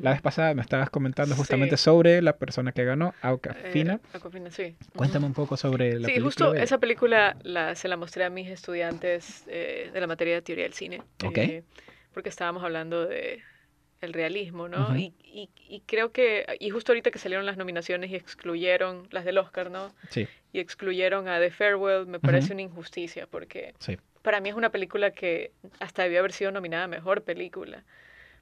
la 0.00 0.12
vez 0.12 0.22
pasada 0.22 0.54
me 0.54 0.62
estabas 0.62 0.90
comentando 0.90 1.34
justamente 1.34 1.76
sí. 1.76 1.84
sobre 1.84 2.22
la 2.22 2.36
persona 2.36 2.72
que 2.72 2.84
ganó, 2.84 3.14
Aucafina. 3.22 3.94
Eh, 3.94 4.08
Aucafina, 4.14 4.50
sí. 4.50 4.76
Cuéntame 4.96 5.26
un 5.26 5.34
poco 5.34 5.56
sobre 5.56 5.98
la 6.00 6.08
sí, 6.08 6.14
película. 6.14 6.16
Sí, 6.16 6.20
justo 6.20 6.54
esa 6.54 6.78
película 6.78 7.36
la, 7.42 7.74
se 7.74 7.88
la 7.88 7.96
mostré 7.96 8.24
a 8.24 8.30
mis 8.30 8.48
estudiantes 8.48 9.44
eh, 9.48 9.90
de 9.92 10.00
la 10.00 10.06
materia 10.06 10.34
de 10.34 10.42
teoría 10.42 10.64
del 10.64 10.74
cine. 10.74 11.02
Ok. 11.24 11.38
Eh, 11.38 11.62
porque 12.12 12.28
estábamos 12.28 12.62
hablando 12.62 13.06
de 13.06 13.42
el 14.00 14.12
realismo, 14.12 14.68
¿no? 14.68 14.88
Uh 14.88 14.92
-huh. 14.92 15.00
y, 15.00 15.14
y, 15.24 15.50
y, 15.68 15.80
creo 15.80 16.12
que, 16.12 16.44
y 16.60 16.70
justo 16.70 16.92
ahorita 16.92 17.10
que 17.10 17.18
salieron 17.18 17.46
las 17.46 17.56
nominaciones 17.56 18.10
y 18.10 18.16
excluyeron 18.16 19.08
las 19.10 19.24
del 19.24 19.38
Oscar, 19.38 19.70
¿no? 19.70 19.94
Sí. 20.10 20.28
Y 20.52 20.60
excluyeron 20.60 21.26
a 21.26 21.40
The 21.40 21.50
Farewell, 21.50 22.06
me 22.06 22.20
parece 22.20 22.48
uh 22.48 22.50
-huh. 22.50 22.54
una 22.54 22.62
injusticia, 22.62 23.26
porque 23.26 23.74
sí. 23.78 23.96
Para 24.24 24.40
mí 24.40 24.48
es 24.48 24.54
una 24.54 24.70
película 24.70 25.10
que 25.10 25.52
hasta 25.80 26.02
debió 26.02 26.20
haber 26.20 26.32
sido 26.32 26.50
nominada 26.50 26.84
a 26.84 26.88
Mejor 26.88 27.22
Película, 27.22 27.84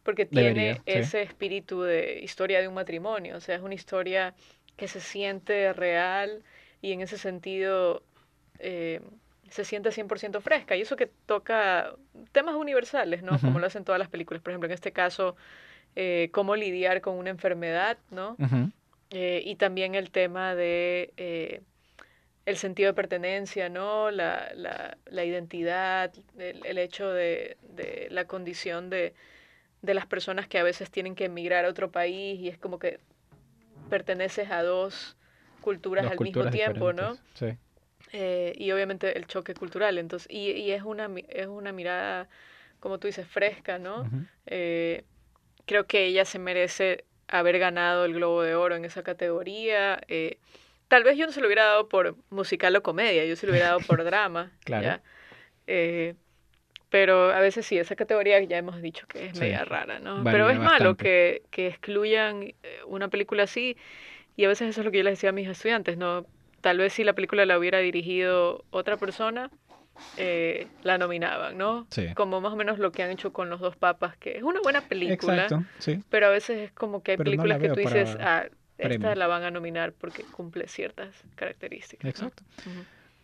porque 0.04 0.26
tiene 0.26 0.48
Debería, 0.48 0.82
ese 0.86 1.18
sí. 1.22 1.28
espíritu 1.28 1.82
de 1.82 2.20
historia 2.22 2.60
de 2.60 2.68
un 2.68 2.74
matrimonio, 2.74 3.36
o 3.36 3.40
sea, 3.40 3.56
es 3.56 3.62
una 3.62 3.74
historia 3.74 4.32
que 4.76 4.86
se 4.86 5.00
siente 5.00 5.72
real 5.72 6.42
y 6.80 6.92
en 6.92 7.00
ese 7.02 7.18
sentido... 7.18 8.02
Eh, 8.60 9.00
se 9.50 9.64
siente 9.66 9.90
100% 9.90 10.40
fresca. 10.40 10.76
Y 10.76 10.80
eso 10.80 10.96
que 10.96 11.10
toca 11.26 11.94
temas 12.32 12.54
universales, 12.54 13.22
¿no? 13.22 13.32
Uh 13.32 13.34
-huh. 13.34 13.40
Como 13.42 13.58
lo 13.58 13.66
hacen 13.66 13.84
todas 13.84 13.98
las 13.98 14.08
películas. 14.08 14.42
Por 14.42 14.50
ejemplo, 14.50 14.66
en 14.66 14.72
este 14.72 14.92
caso, 14.92 15.36
eh, 15.94 16.30
cómo 16.32 16.56
lidiar 16.56 17.02
con 17.02 17.16
una 17.16 17.28
enfermedad, 17.28 17.98
¿no? 18.10 18.30
Uh 18.38 18.44
-huh. 18.44 18.72
eh, 19.10 19.42
y 19.44 19.56
también 19.56 19.94
el 19.94 20.10
tema 20.10 20.54
de 20.54 21.60
el 22.44 22.56
sentido 22.56 22.88
de 22.88 22.94
pertenencia, 22.94 23.68
¿no? 23.68 24.10
La, 24.10 24.50
la, 24.54 24.96
la 25.06 25.24
identidad, 25.24 26.12
el, 26.38 26.64
el 26.66 26.78
hecho 26.78 27.10
de, 27.12 27.56
de, 27.62 28.08
la 28.10 28.26
condición 28.26 28.90
de, 28.90 29.14
de 29.82 29.94
las 29.94 30.06
personas 30.06 30.48
que 30.48 30.58
a 30.58 30.62
veces 30.62 30.90
tienen 30.90 31.14
que 31.14 31.26
emigrar 31.26 31.64
a 31.64 31.68
otro 31.68 31.90
país 31.90 32.40
y 32.40 32.48
es 32.48 32.58
como 32.58 32.78
que 32.78 32.98
perteneces 33.90 34.50
a 34.50 34.62
dos 34.62 35.16
culturas 35.60 36.10
al 36.10 36.16
culturas 36.16 36.52
mismo 36.52 36.64
tiempo, 36.64 36.92
¿no? 36.92 37.16
Sí. 37.34 37.56
Eh, 38.12 38.52
y 38.56 38.72
obviamente 38.72 39.16
el 39.16 39.26
choque 39.26 39.54
cultural. 39.54 39.96
Entonces, 39.98 40.28
y, 40.30 40.50
y, 40.50 40.72
es, 40.72 40.82
una, 40.82 41.08
es 41.28 41.46
una 41.46 41.72
mirada, 41.72 42.28
como 42.80 42.98
tú 42.98 43.06
dices, 43.06 43.26
fresca, 43.26 43.78
¿no? 43.78 44.00
Uh 44.00 44.04
-huh. 44.04 44.26
eh, 44.46 45.04
creo 45.64 45.86
que 45.86 46.06
ella 46.06 46.24
se 46.24 46.38
merece 46.38 47.04
haber 47.28 47.58
ganado 47.58 48.04
el 48.04 48.14
Globo 48.14 48.42
de 48.42 48.54
Oro 48.54 48.74
en 48.74 48.84
esa 48.84 49.02
categoría. 49.02 50.00
Eh, 50.08 50.38
tal 50.92 51.04
vez 51.04 51.16
yo 51.16 51.24
no 51.24 51.32
se 51.32 51.40
lo 51.40 51.46
hubiera 51.46 51.64
dado 51.64 51.88
por 51.88 52.16
musical 52.28 52.76
o 52.76 52.82
comedia, 52.82 53.24
yo 53.24 53.34
se 53.34 53.46
lo 53.46 53.52
hubiera 53.52 53.68
dado 53.68 53.80
por 53.80 54.04
drama. 54.04 54.52
claro. 54.62 55.00
Eh, 55.66 56.16
pero 56.90 57.30
a 57.30 57.40
veces 57.40 57.64
sí, 57.64 57.78
esa 57.78 57.96
categoría 57.96 58.38
ya 58.42 58.58
hemos 58.58 58.82
dicho 58.82 59.06
que 59.06 59.24
es 59.24 59.32
sí. 59.32 59.40
media 59.40 59.64
rara, 59.64 60.00
¿no? 60.00 60.22
Pero 60.22 60.50
es 60.50 60.58
bastante. 60.58 60.84
malo 60.84 60.96
que, 60.98 61.44
que 61.50 61.68
excluyan 61.68 62.42
eh, 62.42 62.80
una 62.86 63.08
película 63.08 63.44
así. 63.44 63.78
Y 64.36 64.44
a 64.44 64.48
veces 64.48 64.68
eso 64.68 64.82
es 64.82 64.84
lo 64.84 64.90
que 64.90 64.98
yo 64.98 65.04
les 65.04 65.14
decía 65.14 65.30
a 65.30 65.32
mis 65.32 65.48
estudiantes, 65.48 65.96
¿no? 65.96 66.26
Tal 66.60 66.76
vez 66.76 66.92
si 66.92 67.04
la 67.04 67.14
película 67.14 67.46
la 67.46 67.58
hubiera 67.58 67.78
dirigido 67.78 68.62
otra 68.68 68.98
persona, 68.98 69.50
eh, 70.18 70.66
la 70.82 70.98
nominaban, 70.98 71.56
¿no? 71.56 71.86
Sí. 71.88 72.12
Como 72.12 72.42
más 72.42 72.52
o 72.52 72.56
menos 72.56 72.78
lo 72.78 72.92
que 72.92 73.02
han 73.02 73.10
hecho 73.10 73.32
con 73.32 73.48
Los 73.48 73.60
Dos 73.60 73.76
Papas, 73.76 74.18
que 74.18 74.36
es 74.36 74.42
una 74.42 74.60
buena 74.60 74.82
película, 74.82 75.44
Exacto, 75.44 75.64
sí. 75.78 76.00
pero 76.10 76.26
a 76.26 76.30
veces 76.30 76.58
es 76.58 76.72
como 76.72 77.02
que 77.02 77.12
hay 77.12 77.16
Pero 77.16 77.30
no 77.30 77.46
la 77.46 77.56
películas 77.56 77.76
que 77.76 77.82
tú 77.82 77.88
dices, 77.88 78.16
para 78.16 78.38
ah, 78.40 78.48
esta 78.90 79.14
la 79.14 79.26
van 79.26 79.44
a 79.44 79.50
nominar 79.50 79.92
porque 79.92 80.22
cumple 80.24 80.66
ciertas 80.68 81.14
características. 81.36 82.04
¿no? 82.04 82.10
Exacto. 82.10 82.42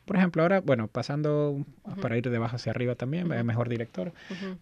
Por 0.05 0.17
ejemplo, 0.17 0.41
ahora, 0.41 0.61
bueno, 0.61 0.89
pasando 0.89 1.67
para 2.01 2.17
ir 2.17 2.31
de 2.31 2.37
abajo 2.37 2.57
hacia 2.57 2.71
arriba 2.71 2.95
también, 2.95 3.31
Ujú. 3.31 3.45
mejor 3.45 3.69
director, 3.69 4.13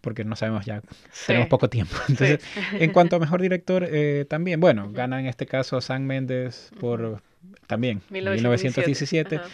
porque 0.01 0.25
no 0.25 0.35
sabemos 0.35 0.67
ya, 0.67 0.81
Sí, 1.13 1.29
tenemos 1.29 1.49
poco 1.49 1.71
tiempo. 1.71 1.95
Entonces, 2.09 2.41
sí. 2.43 2.61
en 2.81 2.91
cuanto 2.93 3.15
a 3.15 3.19
mejor 3.21 3.41
director, 3.41 3.87
eh, 3.89 4.27
también, 4.29 4.59
bueno, 4.59 4.91
gana 4.91 5.21
en 5.21 5.27
este 5.27 5.47
caso 5.47 5.81
Sam 5.81 6.03
Mendes 6.03 6.73
por 6.81 7.23
también 7.69 8.01
1917. 8.11 8.91
1917. 8.91 9.37
Ajá. 9.37 9.49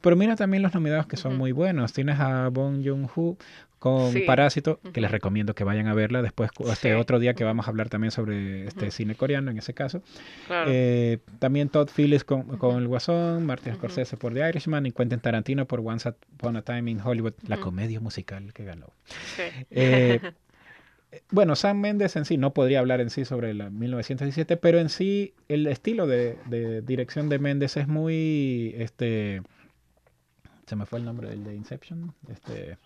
Pero 0.00 0.14
mira 0.14 0.36
también 0.36 0.62
los 0.62 0.72
nominados 0.72 1.06
que 1.06 1.16
son 1.16 1.36
muy 1.36 1.52
buenos. 1.52 1.92
Tienes 1.92 2.20
a 2.20 2.48
Bong 2.48 2.82
Joon-ho 2.86 3.36
con 3.78 4.10
Sí. 4.12 4.20
Parásito, 4.20 4.80
que 4.92 5.00
les 5.00 5.10
recomiendo 5.10 5.54
que 5.54 5.62
vayan 5.64 5.86
a 5.86 5.94
verla 5.94 6.22
después, 6.22 6.50
este 6.70 6.88
Sí. 6.88 6.94
otro 6.94 7.18
día 7.18 7.34
que 7.34 7.44
vamos 7.44 7.66
a 7.66 7.70
hablar 7.70 7.88
también 7.88 8.10
sobre 8.10 8.66
este 8.66 8.90
cine 8.90 9.14
coreano 9.14 9.50
en 9.50 9.58
ese 9.58 9.74
caso. 9.74 10.02
Claro. 10.46 10.70
Eh, 10.72 11.18
también 11.38 11.68
Todd 11.68 11.88
Phillips 11.94 12.24
con. 12.24 12.46
El 12.78 12.88
Guasón, 12.88 13.44
Martin. 13.46 13.74
Scorsese 13.74 14.16
por 14.16 14.32
The 14.34 14.48
Irishman 14.48 14.86
y 14.86 14.92
Quentin 14.92 15.20
Tarantino 15.20 15.66
por 15.66 15.80
Once 15.80 16.08
Upon 16.08 16.56
a 16.56 16.62
Time 16.62 16.90
in 16.90 17.00
Hollywood, 17.00 17.34
la 17.46 17.58
comedia 17.58 18.00
musical 18.00 18.52
que 18.52 18.64
ganó. 18.64 18.86
Sí. 19.36 19.42
Eh, 19.70 20.20
bueno, 21.30 21.54
Sam 21.56 21.78
Mendes 21.80 22.16
en 22.16 22.24
sí, 22.24 22.36
no 22.36 22.52
podría 22.52 22.80
hablar 22.80 23.00
en 23.00 23.10
sí 23.10 23.24
sobre 23.24 23.54
la 23.54 23.70
1917, 23.70 24.56
pero 24.56 24.78
en 24.78 24.88
sí 24.88 25.34
el 25.48 25.66
estilo 25.66 26.06
de, 26.06 26.36
de 26.46 26.82
dirección 26.82 27.28
de 27.28 27.38
Mendes 27.38 27.76
es 27.76 27.88
muy, 27.88 28.74
este, 28.76 29.40
se 30.66 30.76
me 30.76 30.84
fue 30.84 30.98
el 30.98 31.04
nombre 31.04 31.28
del 31.30 31.44
de 31.44 31.54
Inception, 31.54 32.12
este, 32.28 32.76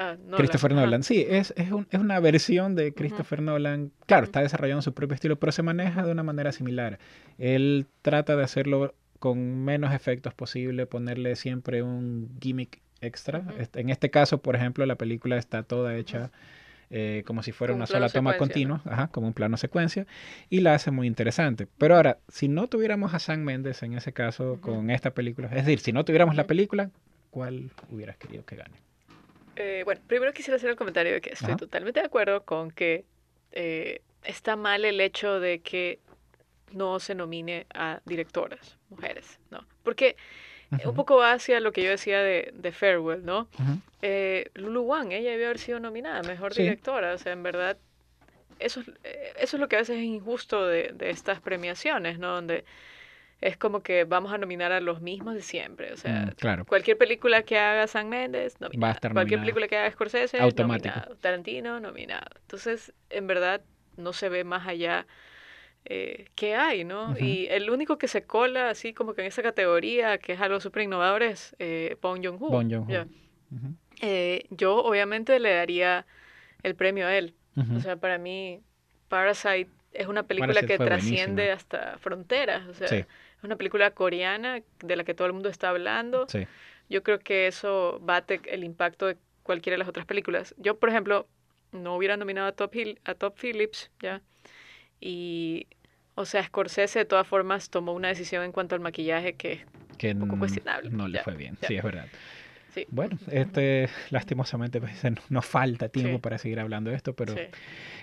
Ah, 0.00 0.16
Nolan, 0.16 0.36
Christopher. 0.38 0.74
Nolan. 0.74 1.02
Sí, 1.02 1.26
es, 1.28 1.52
es, 1.56 1.72
un- 1.72 1.86
es 1.90 1.98
una 2.00 2.20
versión 2.20 2.74
de 2.76 2.94
Christopher 2.94 3.42
Nolan. 3.42 3.90
Claro, 4.06 4.24
está 4.24 4.40
desarrollando 4.42 4.80
su 4.82 4.94
propio 4.94 5.14
estilo, 5.14 5.38
pero 5.40 5.50
se 5.52 5.62
maneja 5.62 6.04
de 6.06 6.12
una 6.12 6.22
manera 6.22 6.52
similar. 6.52 6.98
Él 7.38 7.86
trata 8.02 8.36
de 8.36 8.44
hacerlo 8.44 8.94
con 9.18 9.64
menos 9.64 9.92
efectos 9.92 10.32
posible, 10.34 10.86
ponerle 10.86 11.34
siempre 11.34 11.82
un 11.82 12.30
gimmick 12.40 12.80
extra. 13.00 13.40
Ujú. 13.40 13.50
Este- 13.58 13.80
En 13.80 13.88
este 13.90 14.10
caso, 14.10 14.38
por 14.40 14.54
ejemplo, 14.54 14.86
la 14.86 14.94
película 14.94 15.36
está 15.36 15.64
toda 15.64 15.96
hecha 15.96 16.30
eh, 16.90 17.22
como 17.26 17.42
si 17.42 17.52
fuera 17.52 17.72
Como 17.72 17.80
una 17.80 17.86
sola 17.86 18.08
toma 18.08 18.36
continua, 18.38 18.80
ajá, 18.86 19.08
como 19.08 19.26
un 19.26 19.34
plano 19.34 19.58
secuencia, 19.58 20.06
y 20.48 20.60
la 20.60 20.72
hace 20.74 20.90
muy 20.90 21.06
interesante. 21.06 21.66
Pero 21.76 21.96
ahora, 21.96 22.16
si 22.28 22.48
no 22.48 22.66
tuviéramos 22.66 23.12
a 23.12 23.18
Sam 23.18 23.40
Mendes 23.40 23.82
en 23.82 23.92
ese 23.92 24.12
caso 24.14 24.58
con 24.62 24.88
esta 24.90 25.10
película, 25.12 25.48
es 25.48 25.66
decir, 25.66 25.80
si 25.80 25.92
no 25.92 26.06
tuviéramos 26.06 26.34
la 26.34 26.46
película, 26.46 26.90
¿cuál 27.30 27.72
hubieras 27.90 28.16
querido 28.16 28.46
que 28.46 28.56
gane? 28.56 28.72
Eh, 29.60 29.82
bueno, 29.84 30.00
primero 30.06 30.32
quisiera 30.32 30.56
hacer 30.56 30.70
el 30.70 30.76
comentario 30.76 31.12
de 31.12 31.20
que 31.20 31.30
estoy 31.30 31.48
Ajá. 31.50 31.56
totalmente 31.56 31.98
de 32.00 32.06
acuerdo 32.06 32.44
con 32.44 32.70
que 32.70 33.04
eh, 33.50 34.02
está 34.22 34.54
mal 34.54 34.84
el 34.84 35.00
hecho 35.00 35.40
de 35.40 35.60
que 35.60 35.98
no 36.72 37.00
se 37.00 37.14
nomine 37.16 37.66
a 37.74 38.00
directoras, 38.04 38.76
mujeres, 38.88 39.40
¿no? 39.50 39.66
Porque 39.82 40.16
eh, 40.78 40.86
un 40.86 40.94
poco 40.94 41.16
va 41.16 41.32
hacia 41.32 41.58
lo 41.60 41.72
que 41.72 41.82
yo 41.82 41.90
decía 41.90 42.22
de, 42.22 42.50
de 42.54 42.72
Farewell, 42.72 43.24
¿no? 43.24 43.48
Eh, 44.02 44.50
Lulu 44.54 44.82
Wang, 44.82 45.10
ella 45.12 45.30
debió 45.30 45.46
haber 45.46 45.58
sido 45.58 45.80
nominada, 45.80 46.22
mejor 46.22 46.54
Sí. 46.54 46.62
directora, 46.62 47.14
o 47.14 47.18
sea, 47.18 47.32
en 47.32 47.42
verdad, 47.42 47.78
eso, 48.60 48.80
es- 48.80 48.88
eso 49.36 49.56
es 49.56 49.60
lo 49.60 49.68
que 49.68 49.76
a 49.76 49.80
veces 49.80 49.96
es 49.96 50.04
injusto 50.04 50.66
de, 50.66 50.92
de 50.94 51.10
estas 51.10 51.40
premiaciones, 51.40 52.18
¿no? 52.20 52.34
Donde 52.34 52.64
es 53.40 53.56
como 53.56 53.82
que 53.82 54.04
vamos 54.04 54.32
a 54.32 54.38
nominar 54.38 54.72
a 54.72 54.80
los 54.80 55.00
mismos 55.00 55.34
de 55.34 55.42
siempre, 55.42 55.92
o 55.92 55.96
sea, 55.96 56.26
Mm, 56.26 56.30
claro. 56.36 56.64
Cualquier 56.64 56.98
película 56.98 57.42
que 57.42 57.58
haga 57.58 57.86
Sam 57.86 58.08
Mendes, 58.08 58.60
nominado. 58.60 58.92
estar 58.92 59.12
Cualquier 59.12 59.40
película 59.40 59.68
que 59.68 59.76
haga 59.76 59.90
Scorsese, 59.90 60.40
Automático. 60.40 60.88
nominado. 60.96 61.16
Tarantino, 61.20 61.80
nominado. 61.80 62.26
Entonces, 62.40 62.92
en 63.10 63.26
verdad, 63.26 63.62
no 63.96 64.12
se 64.12 64.28
ve 64.28 64.44
más 64.44 64.66
allá 64.66 65.06
eh, 65.84 66.26
qué 66.34 66.54
hay, 66.54 66.84
¿no? 66.84 67.16
Y 67.18 67.46
el 67.50 67.70
único 67.70 67.96
que 67.96 68.08
se 68.08 68.24
cola 68.24 68.68
así 68.70 68.92
como 68.92 69.14
que 69.14 69.22
en 69.22 69.28
esa 69.28 69.42
categoría, 69.42 70.18
que 70.18 70.32
es 70.34 70.40
algo 70.40 70.60
súper 70.60 70.82
innovador, 70.82 71.22
es 71.22 71.54
eh, 71.58 71.96
Bong 72.02 72.22
Joon-ho. 72.24 72.62
Ya. 72.88 73.06
Ujú, 73.50 73.74
Eh, 74.02 74.44
yo 74.50 74.76
obviamente 74.76 75.38
le 75.40 75.54
daría 75.54 76.06
el 76.62 76.74
premio 76.74 77.06
a 77.06 77.16
él. 77.16 77.34
O 77.76 77.80
sea, 77.80 77.96
para 77.96 78.18
mí, 78.18 78.62
Parasite 79.08 79.70
es 79.92 80.06
una 80.06 80.22
película 80.24 80.52
Parasite 80.54 80.78
que 80.78 80.84
trasciende 80.84 81.50
hasta 81.50 81.98
fronteras. 81.98 82.66
O 82.68 82.74
sea, 82.74 82.88
Sí. 82.88 83.04
Es 83.38 83.44
una 83.44 83.56
película 83.56 83.90
coreana 83.92 84.60
de 84.80 84.96
la 84.96 85.04
que 85.04 85.14
todo 85.14 85.26
el 85.26 85.32
mundo 85.32 85.48
está 85.48 85.68
hablando. 85.70 86.26
Sí. 86.28 86.46
Yo 86.88 87.02
creo 87.02 87.18
que 87.20 87.46
eso 87.46 87.98
bate 88.02 88.40
el 88.46 88.64
impacto 88.64 89.06
de 89.06 89.16
cualquiera 89.42 89.74
de 89.74 89.78
las 89.78 89.88
otras 89.88 90.06
películas. 90.06 90.54
Yo, 90.58 90.78
por 90.78 90.88
ejemplo, 90.90 91.28
no 91.72 91.94
hubiera 91.96 92.16
nominado 92.16 92.48
a 92.48 92.52
Top, 92.52 92.74
Hill, 92.74 93.00
a 93.04 93.14
Top 93.14 93.36
Phillips, 93.40 93.90
¿ya? 94.00 94.22
Y, 95.00 95.66
o 96.14 96.24
sea, 96.24 96.42
Scorsese 96.44 97.00
de 97.00 97.04
todas 97.04 97.26
formas 97.26 97.70
tomó 97.70 97.92
una 97.92 98.08
decisión 98.08 98.42
en 98.44 98.52
cuanto 98.52 98.74
al 98.74 98.80
maquillaje 98.80 99.34
que, 99.36 99.64
Que 99.98 100.14
poco 100.14 100.32
n- 100.32 100.38
cuestionable, 100.38 100.90
no 100.90 101.06
le 101.08 101.18
ya, 101.18 101.24
fue 101.24 101.34
bien. 101.36 101.56
ya. 101.60 101.68
Sí, 101.68 101.76
es 101.76 101.82
verdad. 101.84 102.06
Sí, 102.80 102.86
Bueno, 102.90 103.18
este, 103.30 103.88
lastimosamente 104.10 104.80
pues, 104.80 104.92
nos 105.30 105.46
falta 105.46 105.88
tiempo 105.88 106.16
Sí. 106.16 106.18
para 106.20 106.38
seguir 106.38 106.60
hablando 106.60 106.90
de 106.90 106.96
esto, 106.96 107.12
pero 107.14 107.34
sí. 107.34 107.40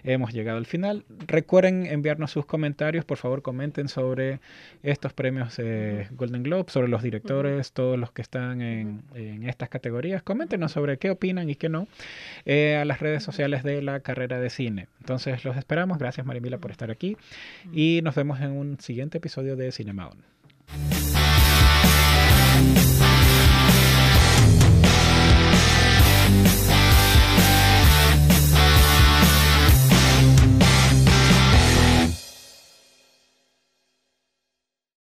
hemos 0.04 0.34
llegado 0.34 0.58
al 0.58 0.66
final. 0.66 1.06
Recuerden 1.28 1.86
enviarnos 1.86 2.32
sus 2.32 2.46
comentarios, 2.46 3.06
por 3.06 3.18
favor 3.18 3.42
comenten 3.42 3.88
sobre 3.88 4.40
estos 4.84 5.14
premios 5.14 5.58
eh, 5.60 6.08
Golden 6.12 6.44
Globe, 6.44 6.66
sobre 6.72 6.88
los 6.88 7.02
directores, 7.04 7.72
todos 7.72 7.98
los 7.98 8.12
que 8.12 8.22
están 8.22 8.62
en, 8.62 9.02
en 9.14 9.48
estas 9.50 9.70
categorías. 9.70 10.24
Coméntenos 10.24 10.72
sobre 10.72 10.98
qué 10.98 11.10
opinan 11.10 11.50
y 11.50 11.56
qué 11.56 11.70
no 11.70 11.88
eh, 12.46 12.76
a 12.76 12.86
las 12.86 13.00
redes 13.00 13.24
sociales 13.24 13.64
de 13.64 13.82
la 13.82 14.00
carrera 14.02 14.40
de 14.40 14.50
cine. 14.50 14.88
Entonces 15.00 15.44
los 15.46 15.58
esperamos. 15.58 15.98
Gracias 15.98 16.26
Marimila 16.26 16.58
por 16.58 16.72
estar 16.72 16.92
aquí 16.92 17.18
y 17.74 18.02
nos 18.04 18.16
vemos 18.16 18.40
en 18.42 18.52
un 18.52 18.80
siguiente 18.80 19.18
episodio 19.20 19.56
de 19.56 19.72
Cinema 19.72 20.08
On. 20.10 21.05